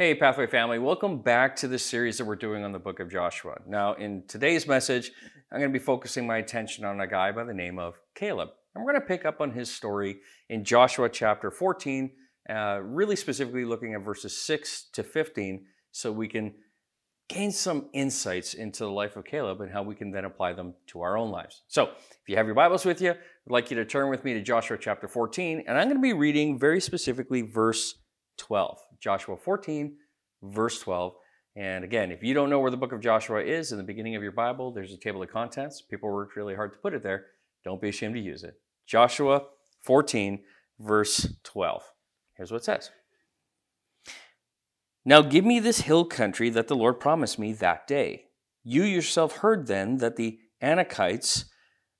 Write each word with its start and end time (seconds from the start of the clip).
Hey, 0.00 0.14
Pathway 0.14 0.46
family, 0.46 0.78
welcome 0.78 1.18
back 1.18 1.54
to 1.56 1.68
the 1.68 1.78
series 1.78 2.16
that 2.16 2.24
we're 2.24 2.34
doing 2.34 2.64
on 2.64 2.72
the 2.72 2.78
book 2.78 3.00
of 3.00 3.10
Joshua. 3.10 3.60
Now, 3.66 3.92
in 3.92 4.22
today's 4.26 4.66
message, 4.66 5.12
I'm 5.52 5.58
going 5.58 5.70
to 5.70 5.78
be 5.78 5.84
focusing 5.84 6.26
my 6.26 6.38
attention 6.38 6.86
on 6.86 7.02
a 7.02 7.06
guy 7.06 7.32
by 7.32 7.44
the 7.44 7.52
name 7.52 7.78
of 7.78 8.00
Caleb. 8.14 8.48
And 8.74 8.82
we're 8.82 8.92
going 8.92 9.02
to 9.02 9.06
pick 9.06 9.26
up 9.26 9.42
on 9.42 9.50
his 9.50 9.70
story 9.70 10.20
in 10.48 10.64
Joshua 10.64 11.10
chapter 11.10 11.50
14, 11.50 12.12
uh, 12.48 12.80
really 12.82 13.14
specifically 13.14 13.66
looking 13.66 13.92
at 13.92 14.00
verses 14.00 14.34
6 14.38 14.84
to 14.94 15.02
15, 15.02 15.66
so 15.92 16.10
we 16.10 16.28
can 16.28 16.54
gain 17.28 17.52
some 17.52 17.90
insights 17.92 18.54
into 18.54 18.84
the 18.84 18.90
life 18.90 19.16
of 19.16 19.26
Caleb 19.26 19.60
and 19.60 19.70
how 19.70 19.82
we 19.82 19.94
can 19.94 20.12
then 20.12 20.24
apply 20.24 20.54
them 20.54 20.72
to 20.86 21.02
our 21.02 21.18
own 21.18 21.30
lives. 21.30 21.60
So, 21.68 21.90
if 21.90 22.26
you 22.26 22.36
have 22.36 22.46
your 22.46 22.54
Bibles 22.54 22.86
with 22.86 23.02
you, 23.02 23.10
I'd 23.10 23.18
like 23.50 23.70
you 23.70 23.76
to 23.76 23.84
turn 23.84 24.08
with 24.08 24.24
me 24.24 24.32
to 24.32 24.40
Joshua 24.40 24.78
chapter 24.80 25.08
14, 25.08 25.64
and 25.68 25.76
I'm 25.76 25.88
going 25.88 25.98
to 25.98 26.02
be 26.02 26.14
reading 26.14 26.58
very 26.58 26.80
specifically 26.80 27.42
verse 27.42 27.96
12. 28.40 28.78
Joshua 29.00 29.36
14, 29.36 29.96
verse 30.42 30.80
12. 30.80 31.14
And 31.56 31.84
again, 31.84 32.10
if 32.10 32.22
you 32.22 32.34
don't 32.34 32.50
know 32.50 32.60
where 32.60 32.70
the 32.70 32.76
book 32.76 32.92
of 32.92 33.00
Joshua 33.00 33.42
is 33.42 33.72
in 33.72 33.78
the 33.78 33.84
beginning 33.84 34.16
of 34.16 34.22
your 34.22 34.32
Bible, 34.32 34.72
there's 34.72 34.92
a 34.92 34.96
table 34.96 35.22
of 35.22 35.30
contents. 35.30 35.82
People 35.82 36.10
worked 36.10 36.36
really 36.36 36.54
hard 36.54 36.72
to 36.72 36.78
put 36.78 36.94
it 36.94 37.02
there. 37.02 37.26
Don't 37.64 37.80
be 37.80 37.88
ashamed 37.88 38.14
to 38.14 38.20
use 38.20 38.44
it. 38.44 38.54
Joshua 38.86 39.42
14, 39.82 40.42
verse 40.78 41.34
12. 41.44 41.82
Here's 42.36 42.50
what 42.50 42.62
it 42.62 42.64
says 42.64 42.90
Now 45.04 45.22
give 45.22 45.44
me 45.44 45.60
this 45.60 45.82
hill 45.82 46.04
country 46.04 46.50
that 46.50 46.68
the 46.68 46.76
Lord 46.76 47.00
promised 47.00 47.38
me 47.38 47.52
that 47.54 47.86
day. 47.86 48.26
You 48.62 48.82
yourself 48.82 49.38
heard 49.38 49.66
then 49.66 49.98
that 49.98 50.16
the 50.16 50.38
Anakites 50.62 51.44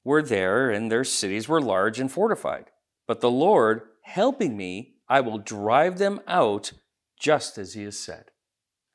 were 0.04 0.22
there 0.22 0.70
and 0.70 0.90
their 0.90 1.04
cities 1.04 1.48
were 1.48 1.60
large 1.60 1.98
and 1.98 2.10
fortified. 2.10 2.66
But 3.06 3.20
the 3.20 3.30
Lord, 3.30 3.82
helping 4.02 4.56
me, 4.56 4.94
I 5.10 5.20
will 5.20 5.38
drive 5.38 5.98
them 5.98 6.20
out 6.28 6.72
just 7.18 7.58
as 7.58 7.74
he 7.74 7.82
has 7.82 7.98
said. 7.98 8.30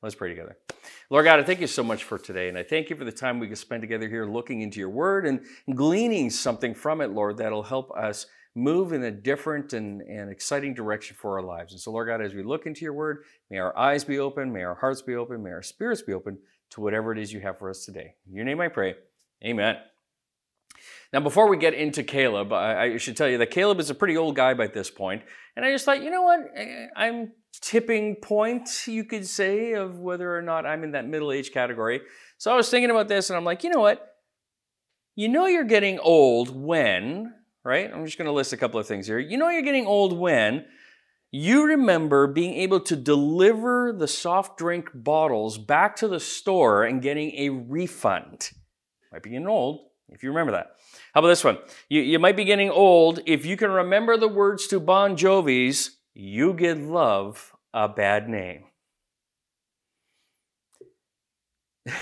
Let's 0.02 0.16
pray 0.16 0.30
together. 0.30 0.58
Lord 1.10 1.26
God, 1.26 1.40
I 1.40 1.44
thank 1.44 1.60
you 1.60 1.68
so 1.68 1.84
much 1.84 2.04
for 2.04 2.18
today, 2.18 2.48
and 2.48 2.58
I 2.58 2.64
thank 2.64 2.90
you 2.90 2.96
for 2.96 3.06
the 3.06 3.12
time 3.12 3.40
we 3.40 3.48
can 3.48 3.56
spend 3.56 3.82
together 3.82 4.08
here 4.08 4.26
looking 4.26 4.62
into 4.62 4.80
your 4.80 4.90
word 4.90 5.28
and 5.28 5.42
gleaning 5.76 6.30
something 6.30 6.74
from 6.74 7.02
it, 7.02 7.12
Lord, 7.12 7.38
that'll 7.38 7.64
help 7.64 7.92
us 7.92 8.28
move 8.56 8.94
in 8.94 9.04
a 9.04 9.12
different 9.12 9.74
and, 9.74 10.02
and 10.02 10.32
exciting 10.32 10.74
direction 10.74 11.18
for 11.20 11.38
our 11.38 11.44
lives. 11.44 11.74
And 11.74 11.82
so, 11.82 11.92
Lord 11.92 12.08
God, 12.08 12.22
as 12.22 12.34
we 12.34 12.44
look 12.44 12.66
into 12.66 12.86
your 12.86 12.94
word, 12.94 13.24
may 13.50 13.58
our 13.58 13.78
eyes 13.78 14.04
be 14.04 14.20
open, 14.20 14.54
may 14.54 14.64
our 14.64 14.76
hearts 14.76 15.02
be 15.02 15.16
open, 15.16 15.44
may 15.44 15.52
our 15.52 15.62
spirits 15.62 16.02
be 16.02 16.14
open 16.14 16.38
to 16.72 16.82
whatever 16.82 17.12
it 17.12 17.20
is 17.20 17.34
you 17.34 17.42
have 17.42 17.60
for 17.60 17.70
us 17.70 17.84
today. 17.84 18.16
In 18.28 18.36
your 18.36 18.46
name 18.46 18.62
I 18.62 18.70
pray. 18.70 18.96
Amen. 19.44 19.78
Now, 21.14 21.20
before 21.20 21.50
we 21.50 21.58
get 21.58 21.74
into 21.74 22.04
Caleb, 22.04 22.52
I, 22.52 22.84
I 22.84 22.98
should 22.98 23.16
tell 23.16 23.30
you 23.30 23.38
that 23.38 23.52
Caleb 23.52 23.80
is 23.80 23.90
a 23.90 23.96
pretty 23.96 24.18
old 24.18 24.36
guy 24.36 24.54
by 24.54 24.68
this 24.68 24.90
point, 24.90 25.24
and 25.56 25.66
I 25.66 25.72
just 25.72 25.86
thought, 25.86 26.04
you 26.04 26.12
know 26.12 26.24
what? 26.24 26.40
I'm 26.96 27.32
tipping 27.62 28.16
point, 28.16 28.88
you 28.88 29.04
could 29.04 29.26
say, 29.26 29.74
of 29.74 30.00
whether 30.00 30.36
or 30.36 30.42
not 30.42 30.66
I'm 30.66 30.84
in 30.84 30.92
that 30.92 31.08
middle 31.08 31.32
age 31.32 31.52
category. 31.52 32.02
So 32.38 32.52
I 32.52 32.56
was 32.56 32.70
thinking 32.70 32.92
about 32.92 33.08
this 33.08 33.30
and 33.30 33.38
I'm 33.38 33.46
like, 33.46 33.64
you 33.64 33.70
know 33.70 33.80
what? 33.80 34.16
You 35.16 35.30
know 35.30 35.46
you're 35.46 35.64
getting 35.64 36.00
old 36.00 36.56
when, 36.56 37.34
right? 37.64 37.92
I'm 37.92 38.06
just 38.06 38.18
going 38.18 38.26
to 38.26 38.34
list 38.34 38.54
a 38.54 38.58
couple 38.58 38.80
of 38.80 38.88
things 38.88 39.08
here. 39.08 39.20
You 39.20 39.38
know 39.38 39.50
you're 39.50 39.62
getting 39.62 39.88
old 39.88 40.18
when 40.18 40.66
you 41.32 41.66
remember 41.66 42.28
being 42.28 42.54
able 42.56 42.80
to 42.82 42.96
deliver 42.96 43.94
the 43.98 44.08
soft 44.08 44.58
drink 44.58 44.90
bottles 44.94 45.58
back 45.58 45.96
to 45.98 46.08
the 46.08 46.20
store 46.20 46.84
and 46.84 47.02
getting 47.02 47.32
a 47.38 47.50
refund. 47.50 48.52
Might 49.12 49.24
be 49.24 49.30
getting 49.30 49.48
old 49.48 49.88
if 50.10 50.24
you 50.24 50.30
remember 50.30 50.52
that. 50.52 50.76
How 51.16 51.20
about 51.20 51.30
this 51.30 51.46
one? 51.46 51.58
You, 51.88 52.02
you 52.02 52.20
might 52.20 52.36
be 52.36 52.44
getting 52.44 52.70
old 52.70 53.22
if 53.26 53.46
you 53.46 53.56
can 53.56 53.72
remember 53.72 54.18
the 54.18 54.28
words 54.28 54.68
to 54.68 54.82
Bon 54.82 55.16
Jovi's 55.16 55.92
you 56.14 56.54
give 56.54 56.78
love 56.78 57.54
a 57.74 57.88
bad 57.88 58.28
name. 58.28 58.66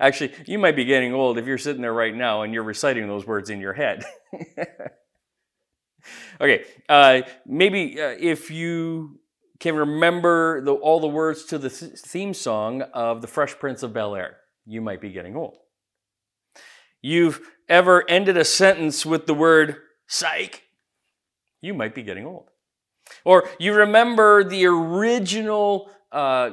Actually, 0.00 0.32
you 0.46 0.58
might 0.58 0.74
be 0.74 0.84
getting 0.84 1.14
old 1.14 1.38
if 1.38 1.46
you're 1.46 1.56
sitting 1.56 1.82
there 1.82 1.94
right 1.94 2.14
now 2.14 2.42
and 2.42 2.52
you're 2.52 2.64
reciting 2.64 3.06
those 3.06 3.24
words 3.28 3.48
in 3.48 3.60
your 3.60 3.74
head. 3.74 4.04
okay, 6.40 6.64
uh, 6.88 7.20
maybe 7.46 8.02
uh, 8.02 8.16
if 8.18 8.50
you 8.50 9.20
can 9.60 9.76
remember 9.76 10.60
the, 10.62 10.72
all 10.72 10.98
the 10.98 11.06
words 11.06 11.44
to 11.44 11.58
the 11.58 11.70
th- 11.70 11.92
theme 11.92 12.34
song 12.34 12.82
of 12.92 13.20
The 13.20 13.28
Fresh 13.28 13.60
Prince 13.60 13.84
of 13.84 13.92
Bel 13.92 14.16
Air, 14.16 14.38
you 14.66 14.80
might 14.80 15.00
be 15.00 15.10
getting 15.10 15.36
old. 15.36 15.58
You've 17.02 17.40
ever 17.68 18.08
ended 18.08 18.36
a 18.36 18.44
sentence 18.44 19.06
with 19.06 19.26
the 19.26 19.34
word 19.34 19.76
psych, 20.06 20.64
you 21.60 21.74
might 21.74 21.94
be 21.94 22.02
getting 22.02 22.26
old. 22.26 22.50
Or 23.24 23.48
you 23.58 23.74
remember 23.74 24.44
the 24.44 24.66
original 24.66 25.90
uh, 26.12 26.50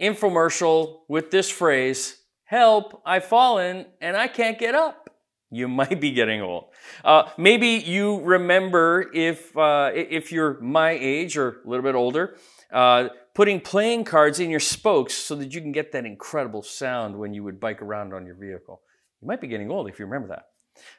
infomercial 0.00 1.00
with 1.08 1.30
this 1.30 1.50
phrase, 1.50 2.18
Help, 2.44 3.00
I've 3.06 3.24
fallen 3.24 3.86
and 4.02 4.14
I 4.14 4.28
can't 4.28 4.58
get 4.58 4.74
up. 4.74 5.08
You 5.50 5.68
might 5.80 6.02
be 6.02 6.10
getting 6.10 6.42
old. 6.42 6.66
Uh, 7.02 7.30
maybe 7.38 7.68
you 7.68 8.20
remember 8.20 9.10
if, 9.14 9.56
uh, 9.56 9.90
if 9.94 10.30
you're 10.32 10.60
my 10.60 10.90
age 10.90 11.38
or 11.38 11.62
a 11.64 11.68
little 11.68 11.82
bit 11.82 11.94
older, 11.94 12.36
uh, 12.70 13.08
putting 13.34 13.58
playing 13.58 14.04
cards 14.04 14.38
in 14.38 14.50
your 14.50 14.60
spokes 14.60 15.14
so 15.14 15.34
that 15.36 15.54
you 15.54 15.62
can 15.62 15.72
get 15.72 15.92
that 15.92 16.04
incredible 16.04 16.62
sound 16.62 17.16
when 17.18 17.32
you 17.32 17.42
would 17.42 17.58
bike 17.58 17.80
around 17.80 18.12
on 18.12 18.26
your 18.26 18.34
vehicle. 18.34 18.82
You 19.22 19.28
might 19.28 19.40
be 19.40 19.46
getting 19.46 19.70
old 19.70 19.88
if 19.88 19.98
you 20.00 20.04
remember 20.04 20.28
that. 20.28 20.46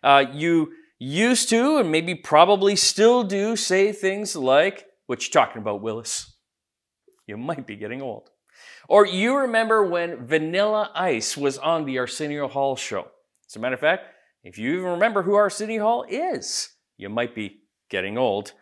Uh, 0.01 0.25
you 0.31 0.71
used 0.97 1.49
to, 1.49 1.77
and 1.77 1.91
maybe 1.91 2.15
probably 2.15 2.75
still 2.77 3.23
do, 3.23 3.55
say 3.57 3.91
things 3.91 4.35
like, 4.35 4.85
What 5.07 5.25
you 5.25 5.31
talking 5.31 5.61
about, 5.61 5.81
Willis? 5.81 6.33
You 7.27 7.37
might 7.37 7.67
be 7.67 7.75
getting 7.75 8.01
old. 8.01 8.29
Or 8.87 9.05
you 9.05 9.35
remember 9.37 9.83
when 9.85 10.25
Vanilla 10.25 10.91
Ice 10.95 11.35
was 11.35 11.57
on 11.57 11.85
the 11.85 11.97
Arsenio 11.99 12.47
Hall 12.47 12.75
show. 12.75 13.07
As 13.49 13.55
a 13.55 13.59
matter 13.59 13.75
of 13.75 13.79
fact, 13.79 14.07
if 14.43 14.57
you 14.57 14.73
even 14.73 14.91
remember 14.91 15.23
who 15.23 15.35
Arsenio 15.35 15.83
Hall 15.83 16.05
is, 16.07 16.69
you 16.97 17.09
might 17.09 17.35
be 17.35 17.61
getting 17.89 18.17
old. 18.17 18.53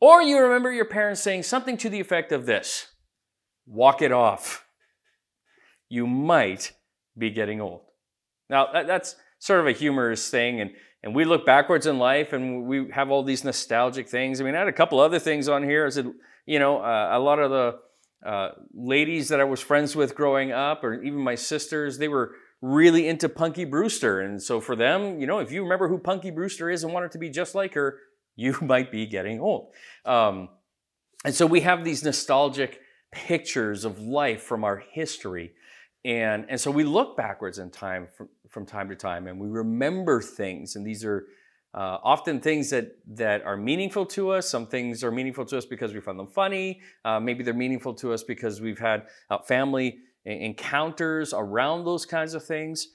Or 0.00 0.22
you 0.22 0.38
remember 0.38 0.72
your 0.72 0.84
parents 0.84 1.22
saying 1.22 1.44
something 1.44 1.76
to 1.78 1.88
the 1.88 2.00
effect 2.00 2.32
of 2.32 2.46
this 2.46 2.88
walk 3.66 4.02
it 4.02 4.12
off. 4.12 4.66
You 5.88 6.06
might 6.06 6.72
be 7.16 7.30
getting 7.30 7.60
old. 7.60 7.82
Now, 8.50 8.68
that's 8.72 9.16
sort 9.38 9.60
of 9.60 9.66
a 9.66 9.72
humorous 9.72 10.30
thing, 10.30 10.60
and 10.60 10.70
and 11.04 11.14
we 11.14 11.26
look 11.26 11.44
backwards 11.44 11.86
in 11.86 11.98
life 11.98 12.32
and 12.32 12.64
we 12.64 12.90
have 12.90 13.10
all 13.10 13.22
these 13.22 13.44
nostalgic 13.44 14.08
things. 14.08 14.40
I 14.40 14.44
mean, 14.44 14.54
I 14.54 14.60
had 14.60 14.68
a 14.68 14.72
couple 14.72 14.98
other 14.98 15.18
things 15.18 15.50
on 15.50 15.62
here. 15.62 15.84
I 15.84 15.90
said, 15.90 16.10
you 16.46 16.58
know, 16.58 16.78
uh, 16.78 17.10
a 17.12 17.18
lot 17.18 17.38
of 17.38 17.50
the 17.50 17.78
uh, 18.26 18.52
ladies 18.72 19.28
that 19.28 19.38
I 19.38 19.44
was 19.44 19.60
friends 19.60 19.94
with 19.94 20.14
growing 20.14 20.50
up, 20.50 20.82
or 20.82 21.02
even 21.02 21.18
my 21.18 21.34
sisters, 21.34 21.98
they 21.98 22.08
were 22.08 22.32
really 22.62 23.06
into 23.06 23.28
Punky 23.28 23.66
Brewster. 23.66 24.22
And 24.22 24.42
so 24.42 24.62
for 24.62 24.74
them, 24.74 25.20
you 25.20 25.26
know, 25.26 25.40
if 25.40 25.52
you 25.52 25.62
remember 25.62 25.88
who 25.88 25.98
Punky 25.98 26.30
Brewster 26.30 26.70
is 26.70 26.84
and 26.84 26.94
wanted 26.94 27.12
to 27.12 27.18
be 27.18 27.28
just 27.28 27.54
like 27.54 27.74
her, 27.74 27.98
you 28.36 28.56
might 28.62 28.90
be 28.90 29.04
getting 29.04 29.40
old. 29.40 29.74
Um, 30.06 30.48
and 31.22 31.34
so 31.34 31.44
we 31.44 31.60
have 31.60 31.84
these 31.84 32.02
nostalgic 32.02 32.80
pictures 33.12 33.84
of 33.84 34.00
life 34.00 34.42
from 34.42 34.64
our 34.64 34.82
history. 34.92 35.52
And, 36.04 36.46
and 36.48 36.60
so 36.60 36.70
we 36.70 36.84
look 36.84 37.16
backwards 37.16 37.58
in 37.58 37.70
time 37.70 38.08
from, 38.16 38.28
from 38.48 38.66
time 38.66 38.88
to 38.90 38.96
time 38.96 39.26
and 39.26 39.38
we 39.40 39.48
remember 39.48 40.20
things. 40.20 40.76
And 40.76 40.86
these 40.86 41.04
are 41.04 41.26
uh, 41.72 41.98
often 42.04 42.40
things 42.40 42.70
that, 42.70 42.98
that 43.06 43.42
are 43.44 43.56
meaningful 43.56 44.06
to 44.06 44.30
us. 44.30 44.48
Some 44.48 44.66
things 44.66 45.02
are 45.02 45.10
meaningful 45.10 45.44
to 45.46 45.58
us 45.58 45.64
because 45.64 45.92
we 45.94 46.00
find 46.00 46.18
them 46.18 46.28
funny. 46.28 46.80
Uh, 47.04 47.18
maybe 47.18 47.42
they're 47.42 47.54
meaningful 47.54 47.94
to 47.94 48.12
us 48.12 48.22
because 48.22 48.60
we've 48.60 48.78
had 48.78 49.06
uh, 49.30 49.38
family 49.38 49.98
encounters 50.24 51.34
around 51.34 51.84
those 51.84 52.06
kinds 52.06 52.34
of 52.34 52.44
things. 52.44 52.88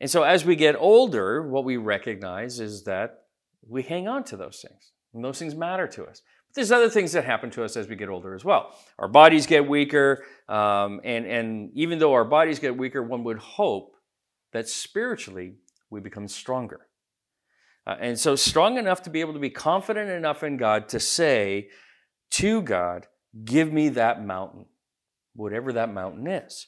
And 0.00 0.10
so 0.10 0.22
as 0.22 0.44
we 0.44 0.56
get 0.56 0.76
older, 0.76 1.46
what 1.48 1.64
we 1.64 1.76
recognize 1.76 2.60
is 2.60 2.84
that 2.84 3.24
we 3.68 3.82
hang 3.82 4.08
on 4.08 4.24
to 4.24 4.36
those 4.36 4.64
things. 4.66 4.92
And 5.12 5.24
those 5.24 5.38
things 5.38 5.54
matter 5.54 5.86
to 5.88 6.04
us. 6.04 6.22
But 6.50 6.56
there's 6.56 6.72
other 6.72 6.90
things 6.90 7.12
that 7.12 7.24
happen 7.24 7.50
to 7.50 7.62
us 7.62 7.76
as 7.76 7.86
we 7.86 7.94
get 7.94 8.08
older 8.08 8.34
as 8.34 8.44
well. 8.44 8.74
Our 8.98 9.06
bodies 9.06 9.46
get 9.46 9.68
weaker, 9.68 10.24
um, 10.48 11.00
and, 11.04 11.24
and 11.24 11.70
even 11.74 12.00
though 12.00 12.12
our 12.12 12.24
bodies 12.24 12.58
get 12.58 12.76
weaker, 12.76 13.02
one 13.04 13.22
would 13.22 13.38
hope 13.38 13.94
that 14.52 14.68
spiritually 14.68 15.54
we 15.90 16.00
become 16.00 16.26
stronger. 16.26 16.88
Uh, 17.86 17.96
and 18.00 18.18
so, 18.18 18.34
strong 18.34 18.78
enough 18.78 19.02
to 19.02 19.10
be 19.10 19.20
able 19.20 19.32
to 19.32 19.38
be 19.38 19.50
confident 19.50 20.10
enough 20.10 20.42
in 20.42 20.56
God 20.56 20.88
to 20.88 20.98
say 20.98 21.68
to 22.32 22.62
God, 22.62 23.06
Give 23.44 23.72
me 23.72 23.90
that 23.90 24.26
mountain, 24.26 24.66
whatever 25.34 25.72
that 25.74 25.92
mountain 25.94 26.26
is. 26.26 26.66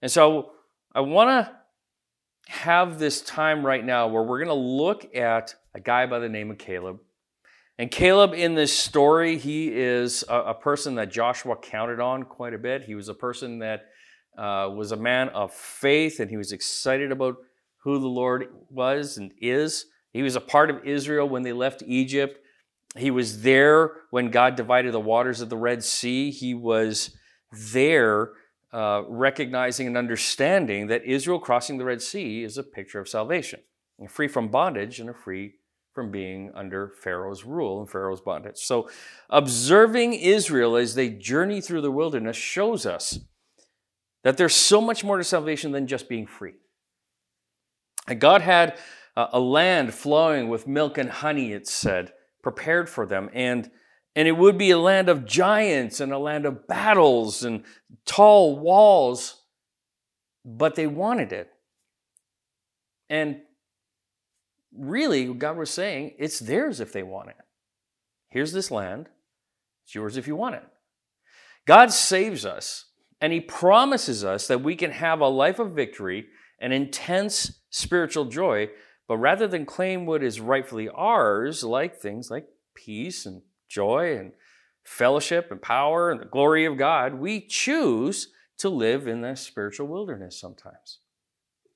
And 0.00 0.10
so, 0.10 0.52
I 0.94 1.00
want 1.00 1.46
to 1.46 1.52
have 2.50 2.98
this 2.98 3.20
time 3.20 3.64
right 3.64 3.84
now 3.84 4.08
where 4.08 4.22
we're 4.22 4.38
going 4.38 4.48
to 4.48 4.54
look 4.54 5.14
at 5.14 5.54
a 5.74 5.80
guy 5.80 6.06
by 6.06 6.18
the 6.18 6.28
name 6.28 6.50
of 6.50 6.56
Caleb 6.56 7.00
and 7.80 7.90
Caleb, 7.90 8.34
in 8.34 8.54
this 8.54 8.76
story, 8.76 9.38
he 9.38 9.68
is 9.68 10.22
a, 10.28 10.34
a, 10.34 10.54
person 10.54 10.96
that 10.96 11.10
Joshua 11.10 11.56
counted 11.56 11.98
on 11.98 12.24
quite 12.24 12.52
a 12.52 12.58
bit. 12.58 12.82
He 12.82 12.94
was 12.94 13.08
a 13.08 13.14
person 13.14 13.60
that 13.60 13.86
uh, 14.36 14.68
was 14.68 14.92
a 14.92 14.98
man 14.98 15.30
of 15.30 15.50
faith, 15.54 16.20
and 16.20 16.28
he 16.28 16.36
was 16.36 16.52
excited 16.52 17.10
about 17.10 17.38
who 17.78 17.98
the 17.98 18.06
Lord 18.06 18.48
was 18.68 19.16
and 19.16 19.32
is. 19.40 19.86
He 20.12 20.20
was 20.22 20.36
a 20.36 20.42
part 20.42 20.68
of 20.68 20.84
Israel 20.84 21.26
when 21.26 21.42
they 21.42 21.54
left 21.54 21.82
Egypt. 21.86 22.44
He 22.98 23.10
was 23.10 23.40
there 23.40 23.92
when 24.10 24.30
God 24.30 24.56
divided 24.56 24.92
the 24.92 25.00
waters 25.00 25.40
of 25.40 25.48
the 25.48 25.56
Red 25.56 25.82
Sea. 25.82 26.30
He 26.30 26.52
was 26.52 27.16
there 27.72 28.32
uh, 28.74 29.04
recognizing 29.08 29.86
and 29.86 29.96
understanding 29.96 30.88
that 30.88 31.06
Israel 31.06 31.40
crossing 31.40 31.78
the 31.78 31.86
Red 31.86 32.02
Sea 32.02 32.44
is 32.44 32.58
a 32.58 32.62
picture 32.62 33.00
of 33.00 33.08
salvation, 33.08 33.60
free 34.06 34.28
from 34.28 34.48
bondage 34.48 35.00
and 35.00 35.08
a 35.08 35.14
free 35.14 35.54
from 35.92 36.10
being 36.10 36.52
under 36.54 36.88
Pharaoh's 36.88 37.44
rule 37.44 37.80
and 37.80 37.90
Pharaoh's 37.90 38.20
bondage. 38.20 38.58
So, 38.58 38.88
observing 39.28 40.14
Israel 40.14 40.76
as 40.76 40.94
they 40.94 41.08
journey 41.10 41.60
through 41.60 41.80
the 41.80 41.90
wilderness 41.90 42.36
shows 42.36 42.86
us 42.86 43.18
that 44.22 44.36
there's 44.36 44.54
so 44.54 44.80
much 44.80 45.02
more 45.02 45.18
to 45.18 45.24
salvation 45.24 45.72
than 45.72 45.86
just 45.86 46.08
being 46.08 46.26
free. 46.26 46.54
And 48.06 48.20
God 48.20 48.42
had 48.42 48.78
uh, 49.16 49.28
a 49.32 49.40
land 49.40 49.94
flowing 49.94 50.48
with 50.48 50.66
milk 50.66 50.98
and 50.98 51.10
honey, 51.10 51.52
it 51.52 51.66
said, 51.66 52.12
prepared 52.42 52.88
for 52.88 53.06
them. 53.06 53.30
And, 53.32 53.70
and 54.14 54.28
it 54.28 54.36
would 54.36 54.58
be 54.58 54.70
a 54.70 54.78
land 54.78 55.08
of 55.08 55.24
giants 55.24 56.00
and 56.00 56.12
a 56.12 56.18
land 56.18 56.46
of 56.46 56.66
battles 56.66 57.44
and 57.44 57.64
tall 58.04 58.58
walls, 58.58 59.42
but 60.44 60.74
they 60.74 60.86
wanted 60.86 61.32
it. 61.32 61.50
And 63.08 63.40
really, 64.76 65.32
God 65.34 65.56
was 65.56 65.70
saying, 65.70 66.14
it's 66.18 66.38
theirs 66.38 66.80
if 66.80 66.92
they 66.92 67.02
want 67.02 67.30
it. 67.30 67.36
Here's 68.28 68.52
this 68.52 68.70
land, 68.70 69.08
it's 69.84 69.94
yours 69.94 70.16
if 70.16 70.26
you 70.26 70.36
want 70.36 70.56
it. 70.56 70.64
God 71.66 71.92
saves 71.92 72.44
us, 72.44 72.86
and 73.20 73.32
He 73.32 73.40
promises 73.40 74.24
us 74.24 74.46
that 74.46 74.62
we 74.62 74.76
can 74.76 74.92
have 74.92 75.20
a 75.20 75.28
life 75.28 75.58
of 75.58 75.72
victory 75.72 76.26
and 76.60 76.72
intense 76.72 77.60
spiritual 77.70 78.26
joy 78.26 78.68
but 79.10 79.16
rather 79.16 79.48
than 79.48 79.66
claim 79.66 80.06
what 80.06 80.22
is 80.22 80.40
rightfully 80.40 80.88
ours, 80.88 81.64
like 81.64 81.96
things 81.96 82.30
like 82.30 82.46
peace 82.76 83.26
and 83.26 83.42
joy 83.68 84.16
and 84.16 84.30
fellowship 84.84 85.48
and 85.50 85.60
power 85.60 86.12
and 86.12 86.20
the 86.20 86.26
glory 86.26 86.64
of 86.64 86.78
God, 86.78 87.14
we 87.14 87.40
choose 87.40 88.28
to 88.58 88.68
live 88.68 89.08
in 89.08 89.20
the 89.20 89.34
spiritual 89.34 89.88
wilderness 89.88 90.40
sometimes, 90.40 91.00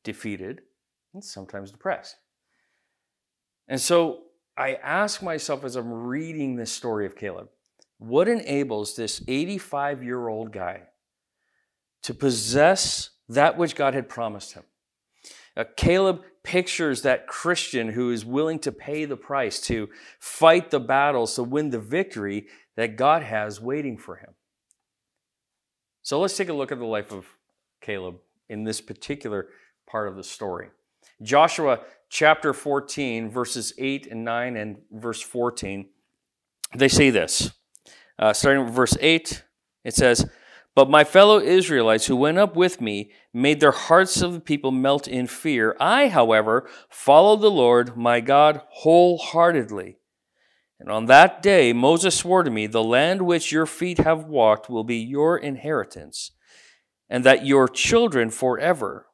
defeated 0.04 0.60
and 1.12 1.24
sometimes 1.24 1.72
depressed. 1.72 2.14
And 3.68 3.80
so 3.80 4.22
I 4.56 4.74
ask 4.74 5.22
myself 5.22 5.64
as 5.64 5.76
I'm 5.76 5.92
reading 5.92 6.56
this 6.56 6.70
story 6.70 7.06
of 7.06 7.16
Caleb, 7.16 7.48
what 7.98 8.28
enables 8.28 8.96
this 8.96 9.22
85 9.26 10.02
year 10.02 10.28
old 10.28 10.52
guy 10.52 10.82
to 12.02 12.14
possess 12.14 13.10
that 13.28 13.56
which 13.56 13.74
God 13.74 13.94
had 13.94 14.08
promised 14.08 14.52
him? 14.52 14.64
Uh, 15.56 15.64
Caleb 15.76 16.22
pictures 16.42 17.02
that 17.02 17.26
Christian 17.26 17.88
who 17.88 18.10
is 18.10 18.24
willing 18.24 18.58
to 18.60 18.72
pay 18.72 19.04
the 19.04 19.16
price, 19.16 19.60
to 19.62 19.88
fight 20.18 20.70
the 20.70 20.80
battles, 20.80 21.34
to 21.36 21.42
win 21.42 21.70
the 21.70 21.78
victory 21.78 22.46
that 22.76 22.96
God 22.96 23.22
has 23.22 23.60
waiting 23.60 23.96
for 23.96 24.16
him. 24.16 24.30
So 26.02 26.20
let's 26.20 26.36
take 26.36 26.50
a 26.50 26.52
look 26.52 26.70
at 26.70 26.78
the 26.78 26.84
life 26.84 27.12
of 27.12 27.26
Caleb 27.80 28.16
in 28.48 28.64
this 28.64 28.80
particular 28.80 29.48
part 29.86 30.08
of 30.08 30.16
the 30.16 30.24
story. 30.24 30.68
Joshua 31.22 31.80
chapter 32.08 32.52
14, 32.52 33.30
verses 33.30 33.72
8 33.78 34.08
and 34.10 34.24
9, 34.24 34.56
and 34.56 34.76
verse 34.92 35.20
14, 35.20 35.88
they 36.74 36.88
say 36.88 37.10
this. 37.10 37.52
Uh, 38.18 38.32
starting 38.32 38.64
with 38.64 38.74
verse 38.74 38.96
8, 39.00 39.42
it 39.84 39.94
says, 39.94 40.26
but 40.74 40.90
my 40.90 41.04
fellow 41.04 41.38
Israelites 41.38 42.06
who 42.06 42.16
went 42.16 42.38
up 42.38 42.56
with 42.56 42.80
me 42.80 43.12
made 43.32 43.60
their 43.60 43.70
hearts 43.70 44.20
of 44.20 44.32
the 44.32 44.40
people 44.40 44.72
melt 44.72 45.06
in 45.06 45.28
fear. 45.28 45.76
I, 45.78 46.08
however, 46.08 46.68
followed 46.88 47.40
the 47.40 47.50
Lord 47.50 47.96
my 47.96 48.20
God 48.20 48.60
wholeheartedly. 48.70 49.98
And 50.80 50.90
on 50.90 51.06
that 51.06 51.42
day 51.42 51.72
Moses 51.72 52.16
swore 52.16 52.42
to 52.42 52.50
me, 52.50 52.66
The 52.66 52.82
land 52.82 53.22
which 53.22 53.52
your 53.52 53.66
feet 53.66 53.98
have 53.98 54.24
walked 54.24 54.68
will 54.68 54.84
be 54.84 54.96
your 54.96 55.38
inheritance, 55.38 56.32
and 57.08 57.22
that 57.22 57.46
your 57.46 57.68
children 57.68 58.30
forever. 58.30 59.06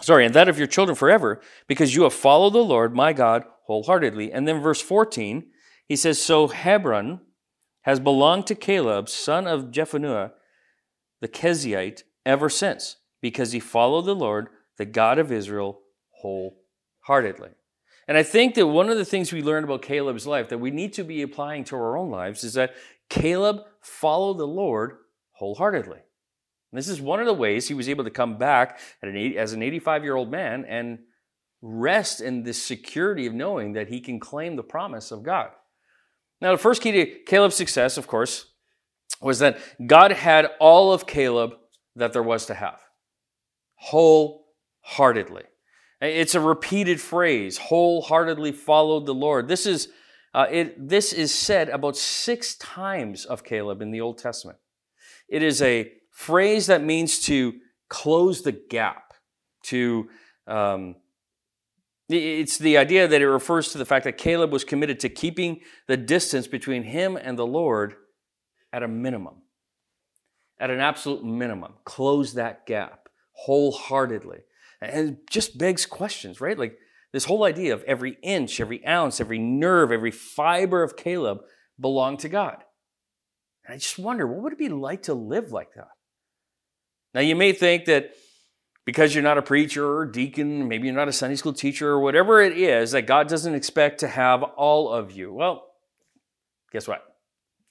Sorry, 0.00 0.24
and 0.24 0.34
that 0.34 0.48
of 0.48 0.58
your 0.58 0.66
children 0.66 0.94
forever, 0.94 1.40
because 1.66 1.94
you 1.94 2.02
have 2.04 2.14
followed 2.14 2.52
the 2.52 2.58
Lord 2.58 2.94
my 2.94 3.12
God 3.12 3.44
wholeheartedly. 3.64 4.32
And 4.32 4.46
then 4.46 4.60
verse 4.60 4.80
14, 4.80 5.44
he 5.86 5.96
says, 5.96 6.20
So 6.20 6.48
Hebron 6.48 7.20
has 7.82 8.00
belonged 8.00 8.46
to 8.48 8.54
Caleb, 8.54 9.08
son 9.08 9.46
of 9.46 9.70
Jephunneh 9.70 10.30
the 11.20 11.28
Kenizzite 11.28 12.02
ever 12.24 12.48
since 12.48 12.96
because 13.20 13.52
he 13.52 13.60
followed 13.60 14.02
the 14.02 14.14
Lord, 14.14 14.48
the 14.76 14.84
God 14.84 15.18
of 15.18 15.32
Israel, 15.32 15.80
wholeheartedly. 16.10 17.50
And 18.06 18.16
I 18.16 18.22
think 18.22 18.54
that 18.54 18.66
one 18.66 18.88
of 18.88 18.96
the 18.96 19.04
things 19.04 19.32
we 19.32 19.42
learned 19.42 19.64
about 19.64 19.82
Caleb's 19.82 20.26
life 20.26 20.48
that 20.48 20.58
we 20.58 20.70
need 20.70 20.92
to 20.94 21.04
be 21.04 21.22
applying 21.22 21.64
to 21.64 21.76
our 21.76 21.96
own 21.96 22.10
lives 22.10 22.44
is 22.44 22.54
that 22.54 22.74
Caleb 23.10 23.62
followed 23.80 24.38
the 24.38 24.46
Lord 24.46 24.98
wholeheartedly. 25.32 25.98
This 26.72 26.88
is 26.88 27.00
one 27.00 27.20
of 27.20 27.26
the 27.26 27.34
ways 27.34 27.66
he 27.66 27.74
was 27.74 27.88
able 27.88 28.04
to 28.04 28.10
come 28.10 28.36
back 28.36 28.78
an, 29.02 29.16
as 29.36 29.52
an 29.52 29.62
85 29.62 30.04
year 30.04 30.16
old 30.16 30.30
man 30.30 30.64
and 30.66 30.98
rest 31.62 32.20
in 32.20 32.42
the 32.42 32.52
security 32.52 33.26
of 33.26 33.34
knowing 33.34 33.72
that 33.72 33.88
he 33.88 34.00
can 34.00 34.20
claim 34.20 34.56
the 34.56 34.62
promise 34.62 35.10
of 35.10 35.22
God. 35.22 35.50
Now, 36.40 36.52
the 36.52 36.58
first 36.58 36.82
key 36.82 36.92
to 36.92 37.06
Caleb's 37.24 37.56
success, 37.56 37.96
of 37.96 38.06
course, 38.06 38.52
was 39.20 39.40
that 39.40 39.58
God 39.84 40.12
had 40.12 40.50
all 40.60 40.92
of 40.92 41.06
Caleb 41.06 41.54
that 41.96 42.12
there 42.12 42.22
was 42.22 42.46
to 42.46 42.54
have, 42.54 42.80
wholeheartedly. 43.74 45.44
It's 46.00 46.36
a 46.36 46.40
repeated 46.40 47.00
phrase, 47.00 47.58
wholeheartedly 47.58 48.52
followed 48.52 49.06
the 49.06 49.14
Lord. 49.14 49.48
This 49.48 49.66
is, 49.66 49.88
uh, 50.32 50.46
it, 50.48 50.88
this 50.88 51.12
is 51.12 51.34
said 51.34 51.70
about 51.70 51.96
six 51.96 52.54
times 52.54 53.24
of 53.24 53.42
Caleb 53.42 53.82
in 53.82 53.90
the 53.90 54.00
Old 54.00 54.18
Testament. 54.18 54.58
It 55.28 55.42
is 55.42 55.60
a 55.60 55.90
phrase 56.18 56.66
that 56.66 56.82
means 56.82 57.20
to 57.20 57.54
close 57.88 58.42
the 58.42 58.50
gap, 58.50 59.14
to 59.62 60.08
um, 60.48 60.96
it's 62.08 62.58
the 62.58 62.76
idea 62.76 63.06
that 63.06 63.22
it 63.22 63.28
refers 63.28 63.70
to 63.70 63.78
the 63.78 63.84
fact 63.84 64.04
that 64.04 64.18
Caleb 64.18 64.50
was 64.50 64.64
committed 64.64 64.98
to 65.00 65.08
keeping 65.08 65.60
the 65.86 65.96
distance 65.96 66.48
between 66.48 66.82
him 66.82 67.16
and 67.16 67.38
the 67.38 67.46
Lord 67.46 67.94
at 68.72 68.82
a 68.82 68.88
minimum, 68.88 69.42
at 70.58 70.70
an 70.70 70.80
absolute 70.80 71.24
minimum. 71.24 71.74
Close 71.84 72.34
that 72.34 72.66
gap 72.66 73.08
wholeheartedly. 73.32 74.40
And 74.82 75.18
just 75.30 75.56
begs 75.56 75.86
questions, 75.86 76.40
right? 76.40 76.58
Like 76.58 76.78
this 77.12 77.26
whole 77.26 77.44
idea 77.44 77.74
of 77.74 77.84
every 77.84 78.16
inch, 78.24 78.58
every 78.58 78.84
ounce, 78.84 79.20
every 79.20 79.38
nerve, 79.38 79.92
every 79.92 80.10
fiber 80.10 80.82
of 80.82 80.96
Caleb 80.96 81.42
belonged 81.78 82.18
to 82.20 82.28
God. 82.28 82.64
And 83.64 83.74
I 83.74 83.78
just 83.78 84.00
wonder, 84.00 84.26
what 84.26 84.42
would 84.42 84.52
it 84.54 84.58
be 84.58 84.68
like 84.68 85.02
to 85.04 85.14
live 85.14 85.52
like 85.52 85.74
that? 85.76 85.88
Now, 87.18 87.24
you 87.24 87.34
may 87.34 87.52
think 87.52 87.86
that 87.86 88.14
because 88.84 89.12
you're 89.12 89.24
not 89.24 89.38
a 89.38 89.42
preacher 89.42 89.84
or 89.84 90.06
deacon, 90.06 90.68
maybe 90.68 90.86
you're 90.86 90.94
not 90.94 91.08
a 91.08 91.12
Sunday 91.12 91.34
school 91.34 91.52
teacher 91.52 91.88
or 91.88 91.98
whatever 91.98 92.40
it 92.40 92.56
is, 92.56 92.92
that 92.92 93.08
God 93.08 93.26
doesn't 93.26 93.56
expect 93.56 93.98
to 94.00 94.06
have 94.06 94.44
all 94.44 94.88
of 94.88 95.10
you. 95.10 95.32
Well, 95.32 95.66
guess 96.70 96.86
what? 96.86 97.02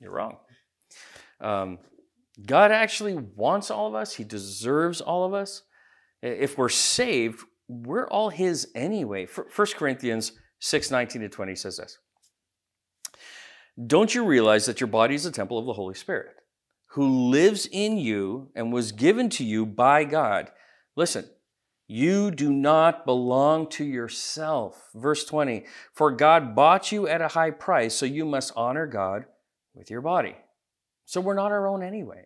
You're 0.01 0.11
wrong. 0.11 0.35
Um, 1.39 1.79
God 2.45 2.73
actually 2.73 3.15
wants 3.15 3.71
all 3.71 3.87
of 3.87 3.95
us, 3.95 4.15
He 4.15 4.25
deserves 4.25 4.99
all 4.99 5.23
of 5.23 5.33
us. 5.33 5.61
If 6.21 6.57
we're 6.57 6.67
saved, 6.67 7.39
we're 7.69 8.09
all 8.09 8.29
His 8.29 8.67
anyway. 8.75 9.27
1 9.27 9.67
Corinthians 9.77 10.33
6 10.59 10.91
19 10.91 11.21
to 11.21 11.29
20 11.29 11.55
says 11.55 11.77
this 11.77 11.97
Don't 13.87 14.13
you 14.13 14.25
realize 14.25 14.65
that 14.65 14.81
your 14.81 14.87
body 14.87 15.15
is 15.15 15.25
a 15.25 15.31
temple 15.31 15.57
of 15.57 15.65
the 15.65 15.71
Holy 15.71 15.95
Spirit, 15.95 16.35
who 16.91 17.29
lives 17.29 17.67
in 17.71 17.97
you 17.97 18.49
and 18.55 18.71
was 18.71 18.91
given 18.91 19.29
to 19.31 19.43
you 19.43 19.65
by 19.65 20.03
God? 20.03 20.51
Listen, 20.95 21.29
you 21.87 22.31
do 22.31 22.51
not 22.51 23.05
belong 23.05 23.69
to 23.69 23.85
yourself. 23.85 24.89
Verse 24.93 25.23
20 25.25 25.65
For 25.93 26.11
God 26.11 26.55
bought 26.55 26.91
you 26.91 27.07
at 27.07 27.21
a 27.21 27.29
high 27.29 27.51
price, 27.51 27.95
so 27.95 28.05
you 28.05 28.25
must 28.25 28.51
honor 28.55 28.85
God 28.85 29.25
with 29.73 29.89
your 29.89 30.01
body. 30.01 30.35
So 31.05 31.21
we're 31.21 31.35
not 31.35 31.51
our 31.51 31.67
own 31.67 31.83
anyway. 31.83 32.25